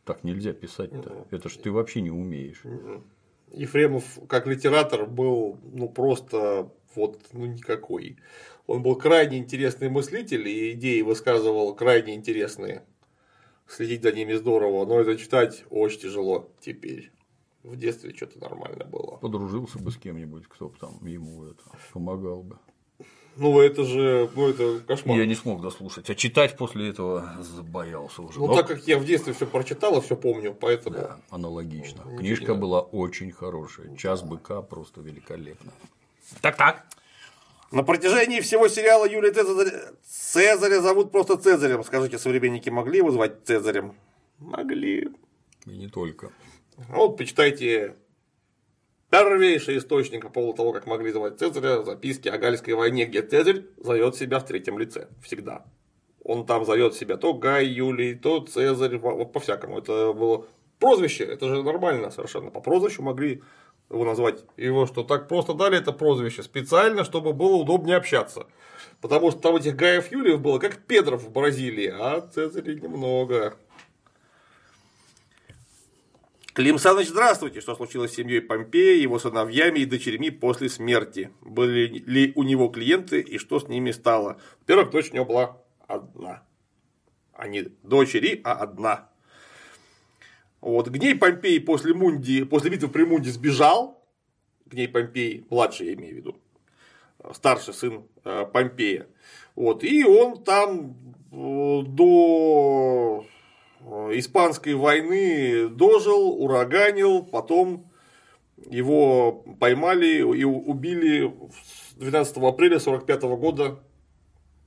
[0.05, 1.27] Так нельзя писать-то.
[1.31, 2.61] Это ж ты вообще не умеешь.
[3.51, 8.17] Ефремов как литератор был ну просто вот ну никакой.
[8.67, 12.85] Он был крайне интересный мыслитель и идеи высказывал крайне интересные.
[13.67, 17.11] Следить за ними здорово, но это читать очень тяжело теперь.
[17.63, 19.17] В детстве что-то нормально было.
[19.17, 21.63] Подружился бы с кем-нибудь, кто бы там ему это
[21.93, 22.57] помогал бы.
[23.39, 25.17] Ну это же, ну это кошмар.
[25.17, 28.37] Я не смог дослушать, а читать после этого забоялся уже.
[28.37, 30.95] Ну Но- так как я в детстве все прочитал и все помню, поэтому.
[30.97, 32.01] Да, аналогично.
[32.01, 33.95] Ничего Книжка не была очень хорошая.
[33.95, 35.71] Час быка просто великолепно.
[36.41, 36.85] Так-так.
[37.71, 41.83] На протяжении всего сериала Юлия Цезаря, Цезаря зовут просто Цезарем.
[41.85, 43.93] Скажите, современники могли его звать Цезарем?
[44.39, 45.09] Могли.
[45.65, 46.31] И не только.
[46.89, 47.95] Вот почитайте
[49.09, 53.63] первейший источник по поводу того, как могли звать Цезаря, записки о Гальской войне, где Цезарь
[53.77, 55.07] зовет себя в третьем лице.
[55.23, 55.65] Всегда.
[56.23, 59.79] Он там зовет себя то Гай Юлий, то Цезарь, во- вот по-всякому.
[59.79, 60.45] Это было
[60.79, 62.51] прозвище, это же нормально совершенно.
[62.51, 63.41] По прозвищу могли
[63.89, 64.43] его назвать.
[64.57, 68.45] Его что, так просто дали это прозвище специально, чтобы было удобнее общаться.
[69.01, 73.55] Потому что там этих Гаев Юлиев было как Петров в Бразилии, а Цезарей немного.
[76.59, 77.61] Клим Саныч, здравствуйте.
[77.61, 81.31] Что случилось с семьей Помпея, его сыновьями и дочерьми после смерти?
[81.39, 84.41] Были ли у него клиенты и что с ними стало?
[84.59, 85.57] Во-первых, дочь у него была
[85.87, 86.43] одна.
[87.31, 89.07] А не дочери, а одна.
[90.59, 90.89] Вот.
[90.89, 94.05] Гней Помпей после, Мунди, после битвы при Мунде сбежал.
[94.65, 96.41] Гней Помпей, младший я имею в виду.
[97.31, 99.07] старший сын э, Помпея.
[99.55, 100.97] Вот, и он там
[101.31, 103.25] э, до
[104.13, 107.91] Испанской войны дожил, ураганил, потом
[108.69, 111.33] его поймали и убили
[111.95, 113.79] 12 апреля 1945 года,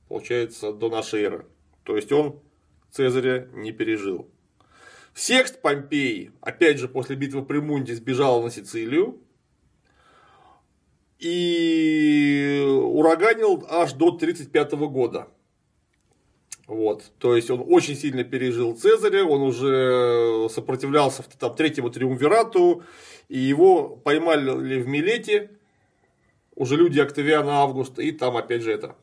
[0.07, 1.45] получается, до нашей эры.
[1.83, 2.39] То есть он
[2.91, 4.29] Цезаря не пережил.
[5.13, 9.19] Секст Помпей, опять же, после битвы при Мунде сбежал на Сицилию
[11.19, 15.27] и ураганил аж до 1935 года.
[16.65, 22.83] Вот, то есть он очень сильно пережил Цезаря, он уже сопротивлялся там, третьему триумвирату,
[23.27, 25.51] и его поймали в Милете,
[26.55, 28.95] уже люди Октавиана Августа, и там опять же это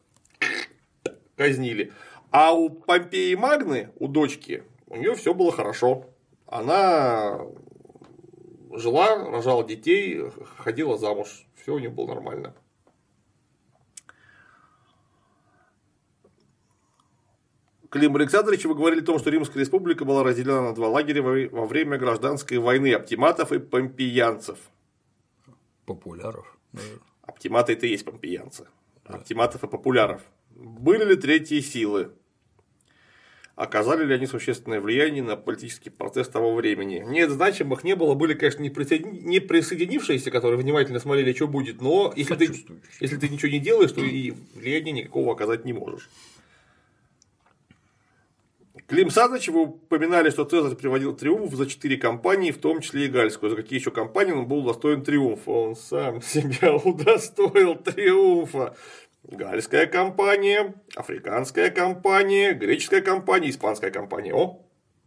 [1.37, 1.93] казнили.
[2.31, 6.07] А у Помпеи Магны, у дочки, у нее все было хорошо.
[6.47, 7.41] Она
[8.73, 10.21] жила, рожала детей,
[10.57, 11.47] ходила замуж.
[11.61, 12.55] Все у нее было нормально.
[17.91, 21.67] Клим Александрович, вы говорили о том, что Римская республика была разделена на два лагеря во
[21.67, 24.59] время гражданской войны оптиматов и помпеянцев.
[25.87, 26.57] Популяров.
[27.23, 28.69] Оптиматы это и есть помпеянцы.
[29.05, 30.23] Оптиматов и популяров.
[30.51, 32.13] Были ли третьи силы?
[33.57, 37.05] Оказали ли они существенное влияние на политический процесс того времени?
[37.05, 38.15] Нет, значимых не было.
[38.15, 42.55] Были, конечно, не, присоединившиеся, которые внимательно смотрели, что будет, но если ты,
[43.01, 46.09] если ты ничего не делаешь, то и влияния никакого оказать не можешь.
[48.91, 53.09] Клим Саныч, вы упоминали, что Цезарь приводил триумф за четыре компании, в том числе и
[53.09, 53.51] Гальскую.
[53.51, 55.49] За какие еще компании он был достоин триумфа?
[55.49, 58.77] Он сам себя удостоил триумфа.
[59.23, 64.35] Гальская компания, африканская компания, греческая компания, испанская компания.
[64.35, 64.61] О,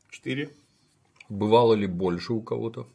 [0.09, 0.49] четыре.
[1.27, 2.87] Бывало ли больше у кого-то?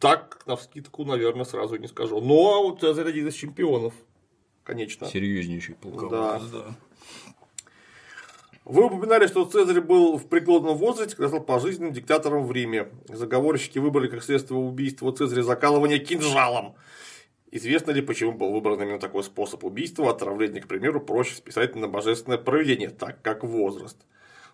[0.00, 2.20] Так, на вскидку, наверное, сразу не скажу.
[2.20, 3.94] Но вот Цезарь один из чемпионов,
[4.64, 5.06] конечно.
[5.06, 6.62] Серьезнейший полководец, да.
[6.64, 6.76] да.
[8.68, 12.90] Вы упоминали, что Цезарь был в преклонном возрасте, когда стал пожизненным диктатором в Риме.
[13.08, 16.74] Заговорщики выбрали как следствие убийства Цезаря закалывание кинжалом.
[17.50, 20.10] Известно ли, почему был выбран именно такой способ убийства?
[20.10, 23.96] Отравление, к примеру, проще списать на божественное проведение, так как возраст.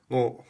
[0.08, 0.44] Ну,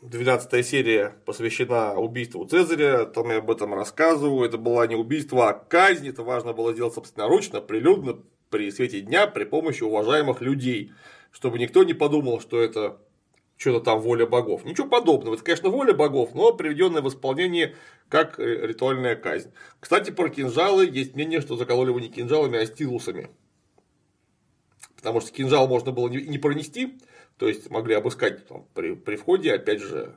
[0.00, 4.48] 12 серия посвящена убийству Цезаря, там я об этом рассказываю.
[4.48, 6.08] Это было не убийство, а казнь.
[6.08, 8.16] Это важно было сделать собственноручно, прилюдно,
[8.48, 10.92] при свете дня, при помощи уважаемых людей
[11.30, 12.98] чтобы никто не подумал, что это
[13.56, 14.64] что-то там воля богов.
[14.64, 15.34] Ничего подобного.
[15.34, 17.74] Это, конечно, воля богов, но приведенная в исполнение
[18.08, 19.52] как э, ритуальная казнь.
[19.80, 23.28] Кстати, про кинжалы есть мнение, что закололи его не кинжалами, а стилусами.
[24.96, 26.98] Потому что кинжал можно было не пронести,
[27.36, 30.16] то есть могли обыскать там, при, при входе, опять же,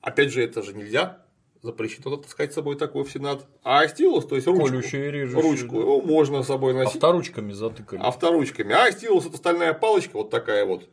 [0.00, 1.24] опять же, это же нельзя
[1.68, 3.46] запрещено таскать с собой такой в Сенат.
[3.62, 4.70] А стилус, то есть ручку,
[5.40, 5.80] ручку да.
[5.80, 6.96] его можно с собой носить.
[6.96, 8.00] Авторучками затыкали.
[8.00, 8.72] Авторучками.
[8.72, 10.88] А стилус это стальная палочка, вот такая вот,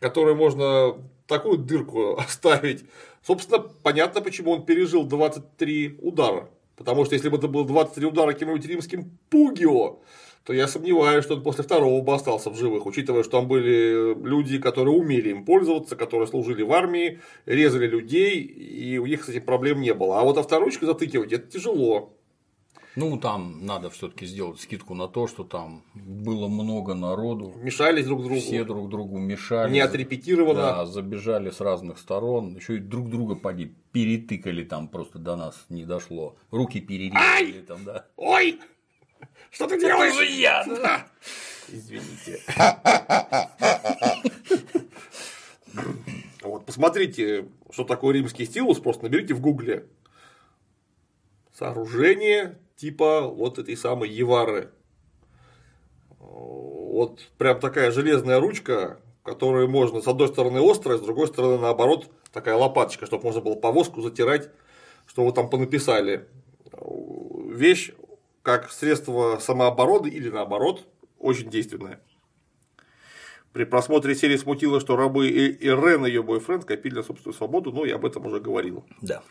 [0.00, 0.94] которой можно
[1.26, 2.84] такую дырку оставить.
[3.22, 6.48] Собственно, понятно, почему он пережил 23 удара.
[6.76, 9.98] Потому что если бы это было 23 удара каким-нибудь римским Пугио,
[10.44, 14.14] то я сомневаюсь, что он после второго бы остался в живых, учитывая, что там были
[14.26, 19.28] люди, которые умели им пользоваться, которые служили в армии, резали людей, и у них с
[19.28, 20.20] этим проблем не было.
[20.20, 22.14] А вот авторучку затыкивать это тяжело.
[22.98, 27.54] Ну, там надо все-таки сделать скидку на то, что там было много народу.
[27.62, 28.40] Мешались друг другу.
[28.40, 29.70] Все друг другу мешали.
[29.70, 30.60] Не отрепетировано.
[30.60, 32.56] Да, забежали с разных сторон.
[32.56, 36.34] Еще и друг друга поди перетыкали там просто до нас не дошло.
[36.50, 38.06] Руки перерезали там, да.
[38.16, 38.58] Ой!
[39.50, 40.14] Что ты делаешь?
[40.14, 40.64] Это же я.
[40.64, 41.06] Да.
[41.68, 42.42] Извините.
[46.42, 49.86] Вот, посмотрите, что такое римский стилус, просто наберите в гугле.
[51.52, 54.70] Сооружение типа вот этой самой Евары.
[56.20, 62.10] Вот прям такая железная ручка, которую можно с одной стороны острая, с другой стороны наоборот
[62.32, 64.48] такая лопаточка, чтобы можно было повозку затирать,
[65.06, 66.26] что вы там понаписали.
[67.50, 67.92] Вещь
[68.48, 70.86] как средство самообороны или наоборот
[71.18, 72.00] очень действенное.
[73.52, 77.96] При просмотре серии смутило, что рабы и ее бойфренд копили на собственную свободу, но я
[77.96, 78.86] об этом уже говорил.
[79.02, 79.22] Да.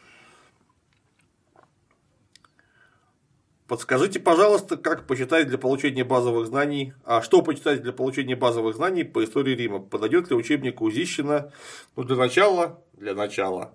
[3.68, 9.04] Подскажите, пожалуйста, как почитать для получения базовых знаний, а что почитать для получения базовых знаний
[9.04, 9.80] по истории Рима?
[9.80, 11.52] Подойдет ли учебник Узищина?
[11.96, 13.74] Ну, для начала, для начала,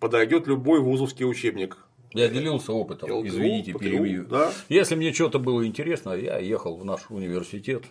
[0.00, 1.78] подойдет любой вузовский учебник.
[2.14, 4.26] Я делился опытом, ЛГУ, извините, перебью.
[4.26, 4.52] Да?
[4.68, 7.84] Если мне что-то было интересно, я ехал в наш университет,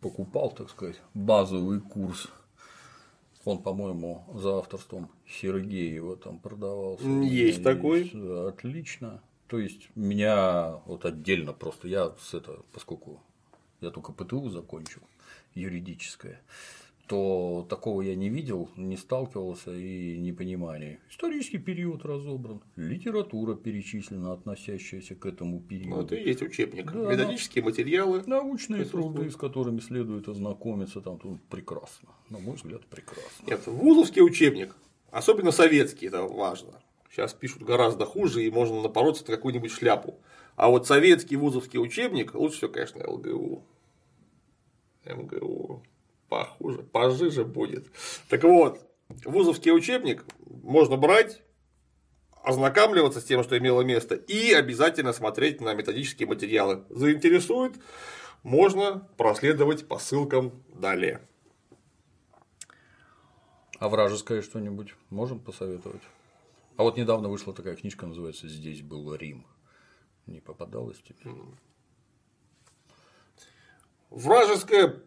[0.00, 2.28] покупал, так сказать, базовый курс.
[3.44, 7.06] Он, по-моему, за авторством Сергеева там продавался.
[7.08, 8.12] Есть такой.
[8.48, 9.20] Отлично.
[9.48, 13.20] То есть меня вот отдельно просто я с это, поскольку
[13.80, 15.02] я только ПТУ закончил,
[15.54, 16.40] юридическое,
[17.06, 21.00] то такого я не видел, не сталкивался и не понимали.
[21.10, 25.96] Исторический период разобран, литература перечислена, относящаяся к этому периоду.
[25.96, 26.90] Ну, это и есть учебник.
[26.92, 28.22] Да, Методические материалы.
[28.26, 32.08] Научные труды, с которыми следует ознакомиться, там тут прекрасно.
[32.30, 33.46] На мой взгляд, прекрасно.
[33.46, 34.76] Нет, вузовский учебник,
[35.10, 36.80] особенно советский, это важно.
[37.10, 40.18] Сейчас пишут гораздо хуже, и можно напороться на какую-нибудь шляпу.
[40.56, 43.64] А вот советский вузовский учебник, лучше всего, конечно, ЛГУ.
[45.04, 45.82] МГУ
[46.32, 47.88] похуже, пожиже будет.
[48.30, 48.80] Так вот,
[49.26, 51.42] вузовский учебник можно брать,
[52.42, 56.84] ознакомливаться с тем, что имело место, и обязательно смотреть на методические материалы.
[56.88, 57.74] Заинтересует,
[58.42, 61.20] можно проследовать по ссылкам далее.
[63.78, 66.02] А вражеское что-нибудь можем посоветовать?
[66.78, 69.46] А вот недавно вышла такая книжка, называется «Здесь был Рим».
[70.26, 71.30] Не попадалась тебе?
[74.08, 75.02] Вражеское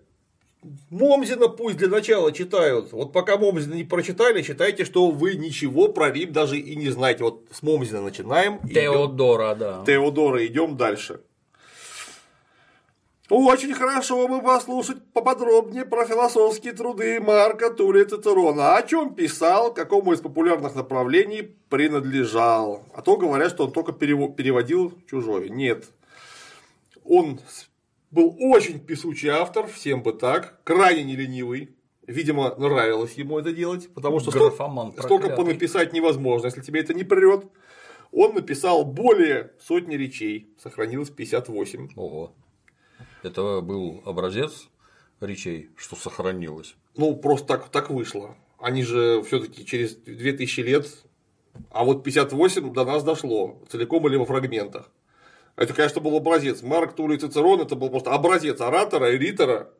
[0.89, 2.91] Момзина пусть для начала читают.
[2.91, 7.23] Вот пока Момзина не прочитали, считайте, что вы ничего про Рим даже и не знаете.
[7.23, 8.57] Вот с Момзина начинаем.
[8.63, 9.83] и идём- Теодора, да.
[9.85, 11.21] Теодора, идем дальше.
[13.27, 18.75] Очень хорошо бы послушать поподробнее про философские труды Марка Тулия Цицерона.
[18.77, 22.83] О чем писал, какому из популярных направлений принадлежал.
[22.93, 25.49] А то говорят, что он только перево- переводил чужое.
[25.49, 25.85] Нет.
[27.03, 27.39] Он
[28.11, 31.75] был очень писучий автор, всем бы так, крайне неленивый.
[32.07, 35.37] Видимо, нравилось ему это делать, потому что Графоман столько проклятый.
[35.37, 37.45] понаписать невозможно, если тебе это не прет.
[38.11, 41.89] Он написал более сотни речей, сохранилось 58.
[41.95, 42.33] Ого.
[43.23, 44.69] Это был образец
[45.19, 46.75] речей, что сохранилось.
[46.95, 48.37] Ну, просто так, так вышло.
[48.59, 50.87] Они же все-таки через 2000 лет,
[51.71, 54.91] а вот 58 до нас дошло, целиком или во фрагментах.
[55.55, 56.61] Это, конечно, был образец.
[56.61, 59.71] Марк Тулей Цицерон это был просто образец оратора, ритора,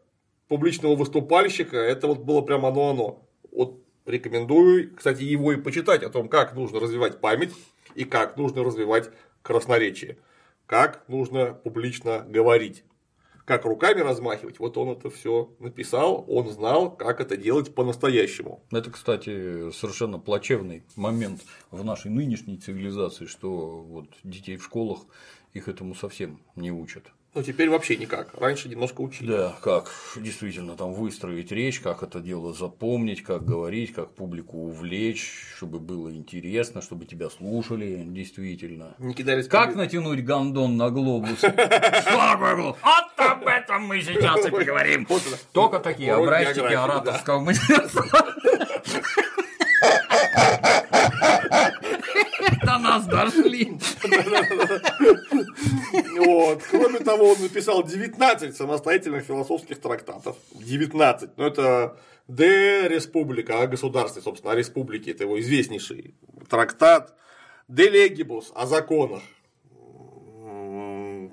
[0.47, 1.77] публичного выступальщика.
[1.77, 3.27] Это вот было прямо оно-оно.
[3.51, 7.53] Вот рекомендую, кстати, его и почитать о том, как нужно развивать память
[7.95, 9.09] и как нужно развивать
[9.41, 10.17] красноречие.
[10.65, 12.83] Как нужно публично говорить.
[13.45, 18.63] Как руками размахивать, вот он это все написал, он знал, как это делать по-настоящему.
[18.71, 25.01] Это, кстати, совершенно плачевный момент в нашей нынешней цивилизации, что вот детей в школах
[25.55, 27.05] их этому совсем не учат.
[27.33, 28.29] Но теперь вообще никак.
[28.33, 29.27] Раньше немножко учили.
[29.31, 35.29] Да, как действительно там выстроить речь, как это дело запомнить, как говорить, как публику увлечь,
[35.57, 38.95] чтобы было интересно, чтобы тебя слушали, действительно.
[38.99, 41.39] Не кидались Как под- натянуть гондон на глобус?
[41.41, 42.77] Такое глобус?
[42.81, 45.05] Вот об этом мы сейчас и поговорим.
[45.51, 48.33] Только такие образчики ораторского мастерства.
[52.63, 53.77] До нас дошли.
[56.17, 56.61] Вот.
[57.25, 60.37] Он написал 19 самостоятельных философских трактатов.
[60.53, 61.37] 19.
[61.37, 61.97] Но это
[62.27, 65.11] De Республика, о государстве, собственно, о республике.
[65.11, 66.13] Это его известнейший
[66.49, 67.15] трактат.
[67.67, 69.23] De Legibus, о законах.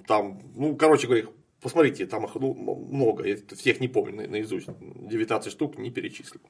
[0.06, 1.27] Там, ну, короче говоря,
[1.60, 3.24] посмотрите, там их ну, много.
[3.24, 4.69] Я всех не помню на- наизусть.
[4.81, 6.40] 19 штук не перечислю.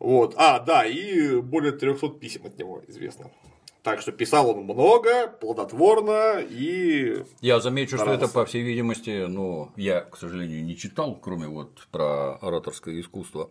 [0.00, 0.34] Вот.
[0.36, 3.30] А, да, и более 300 писем от него известно.
[3.82, 9.72] Так что писал он много, плодотворно и Я замечу, что это, по всей видимости, ну,
[9.76, 13.50] я, к сожалению, не читал, кроме вот про ораторское искусство.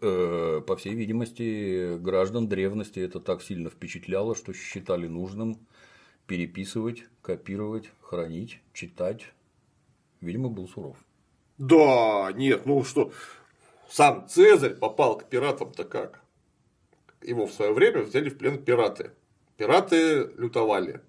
[0.00, 5.58] Э, По всей видимости, граждан древности это так сильно впечатляло, что считали нужным
[6.26, 9.32] переписывать, копировать, хранить, читать.
[10.20, 10.96] Видимо, был суров.
[11.58, 13.12] Да, нет, ну что,
[13.88, 16.20] сам Цезарь попал к пиратам-то как?
[17.22, 19.12] Его в свое время взяли в плен пираты.
[19.56, 21.00] Пираты лютовали.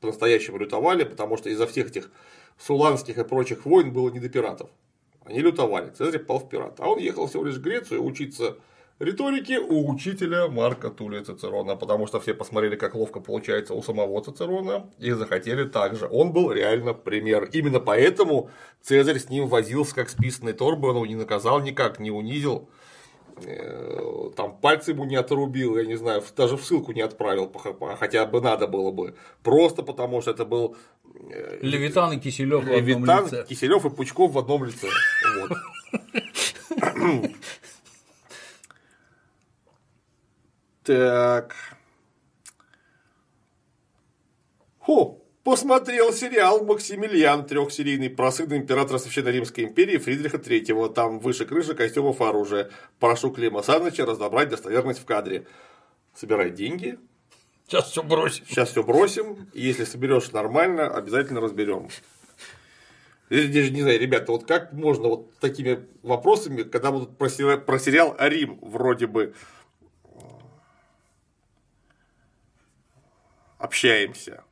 [0.00, 2.10] По-настоящему лютовали, потому что из-за всех этих
[2.58, 4.70] суланских и прочих войн было не до пиратов.
[5.24, 5.90] Они лютовали.
[5.90, 6.80] Цезарь попал в пират.
[6.80, 8.56] А он ехал всего лишь в Грецию учиться
[9.00, 14.22] риторике у учителя Марка Тулия Цицерона, потому что все посмотрели, как ловко получается у самого
[14.22, 16.06] Цицерона, и захотели так же.
[16.10, 17.48] Он был реально пример.
[17.52, 18.50] Именно поэтому
[18.82, 22.68] Цезарь с ним возился как с писаной торбой, он его не наказал никак, не унизил,
[24.36, 27.52] там пальцы ему не отрубил, я не знаю, даже в ссылку не отправил,
[27.98, 29.14] хотя бы надо было бы.
[29.42, 30.76] Просто потому что это был
[31.30, 33.46] э, Левитан и Киселев в одном Левитан, лице.
[33.48, 34.88] Киселев и Пучков в одном лице.
[35.38, 35.52] Вот.
[40.82, 41.54] Так.
[44.80, 50.92] Хо, посмотрел сериал «Максимилиан», трехсерийный про сына императора Священной Римской империи Фридриха III.
[50.92, 52.70] Там выше крыши костюмов и оружия.
[52.98, 55.46] Прошу Клима Саныча разобрать достоверность в кадре.
[56.14, 56.98] Собирай деньги.
[57.66, 58.44] Сейчас все бросим.
[58.46, 61.88] Сейчас все бросим, и если соберешь нормально, обязательно разберем.
[63.28, 67.78] Даже не знаю, ребята, вот как можно вот такими вопросами, когда будут про сериал, про
[67.78, 69.34] сериал Рим вроде бы
[73.56, 74.42] общаемся.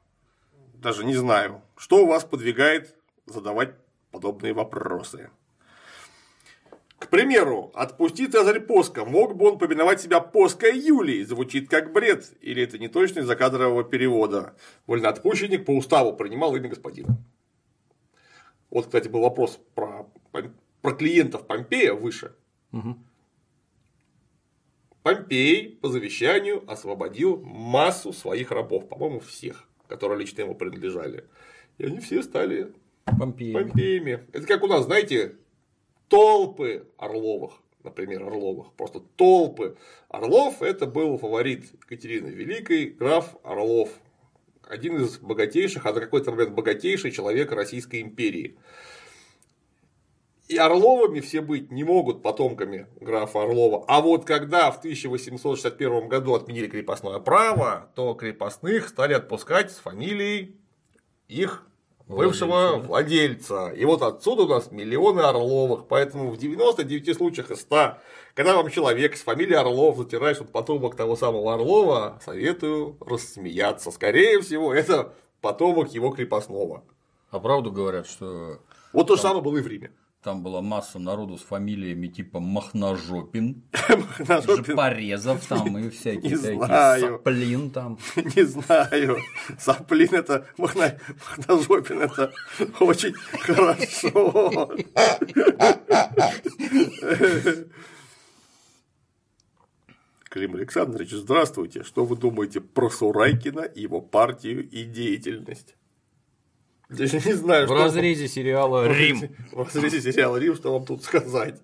[0.81, 2.95] Даже не знаю, что у вас подвигает
[3.27, 3.75] задавать
[4.13, 5.31] подобные вопросы.
[7.01, 9.05] К примеру, «Отпусти Цезарь Поска».
[9.05, 11.25] Мог бы он поминовать себя Поской Юлией?
[11.25, 12.33] Звучит как бред.
[12.41, 14.57] Или это не точно из закадрового перевода?
[14.87, 17.19] Вольноотпущенник по уставу принимал имя господина.
[18.71, 20.09] Вот, кстати, был вопрос про,
[20.83, 22.35] про клиентов Помпея выше.
[22.73, 22.99] Угу.
[25.03, 31.25] Помпей по завещанию освободил массу своих рабов, по-моему, всех, которые лично ему принадлежали.
[31.79, 32.73] И они все стали
[33.19, 33.63] Помпеями.
[33.63, 34.27] Помпеями.
[34.33, 35.37] Это как у нас, знаете,
[36.09, 37.53] толпы Орловых,
[37.83, 39.77] например, Орловых, просто толпы.
[40.09, 43.91] Орлов– это был фаворит Екатерины Великой, граф Орлов,
[44.69, 48.57] один из богатейших, а на какой-то момент богатейший человек Российской империи.
[50.49, 53.85] И Орловыми все быть не могут потомками графа Орлова.
[53.87, 60.57] А вот когда в 1861 году отменили крепостное право, то крепостных стали отпускать с фамилией
[61.29, 61.69] их
[62.07, 63.69] бывшего владельца.
[63.69, 65.87] И вот отсюда у нас миллионы Орловых.
[65.87, 67.99] Поэтому в 99 случаях из 100,
[68.35, 73.91] когда вам человек с фамилией Орлов затирает вот потомок того самого Орлова, советую рассмеяться.
[73.91, 76.85] Скорее всего, это потомок его крепостного.
[77.31, 78.61] А правду говорят, что.
[78.95, 79.93] Вот то же самое было и в Риме.
[80.29, 83.63] Там была масса народу с фамилиями типа Махножопин,
[84.19, 86.99] Жопорезов там и всякие такие.
[87.01, 87.99] Саплин там.
[88.37, 89.17] Не знаю.
[89.59, 92.31] Саплин это Махножопин это
[92.79, 94.77] очень хорошо.
[100.25, 101.85] Клим Александрович, здравствуйте.
[101.85, 105.78] Что вы думаете про Сурайкина, его партию и деятельность?
[106.89, 108.29] Даже не знаю, в разрезе вам...
[108.29, 109.37] сериала Рим.
[109.53, 111.61] В разрезе сериала Рим, что вам тут сказать.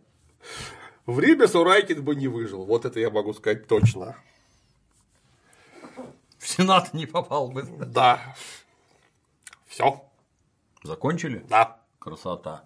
[1.06, 2.64] В Риме Сурайкин бы не выжил.
[2.64, 4.16] Вот это я могу сказать точно.
[6.38, 7.62] В Сенат не попал бы.
[7.62, 8.36] Да.
[9.66, 10.04] Все.
[10.82, 11.44] Закончили?
[11.48, 11.80] Да.
[11.98, 12.64] Красота.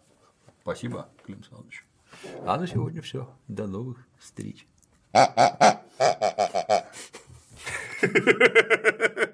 [0.63, 1.85] Спасибо, Клим Александрович.
[2.45, 3.33] А на сегодня все.
[3.47, 4.67] До новых встреч.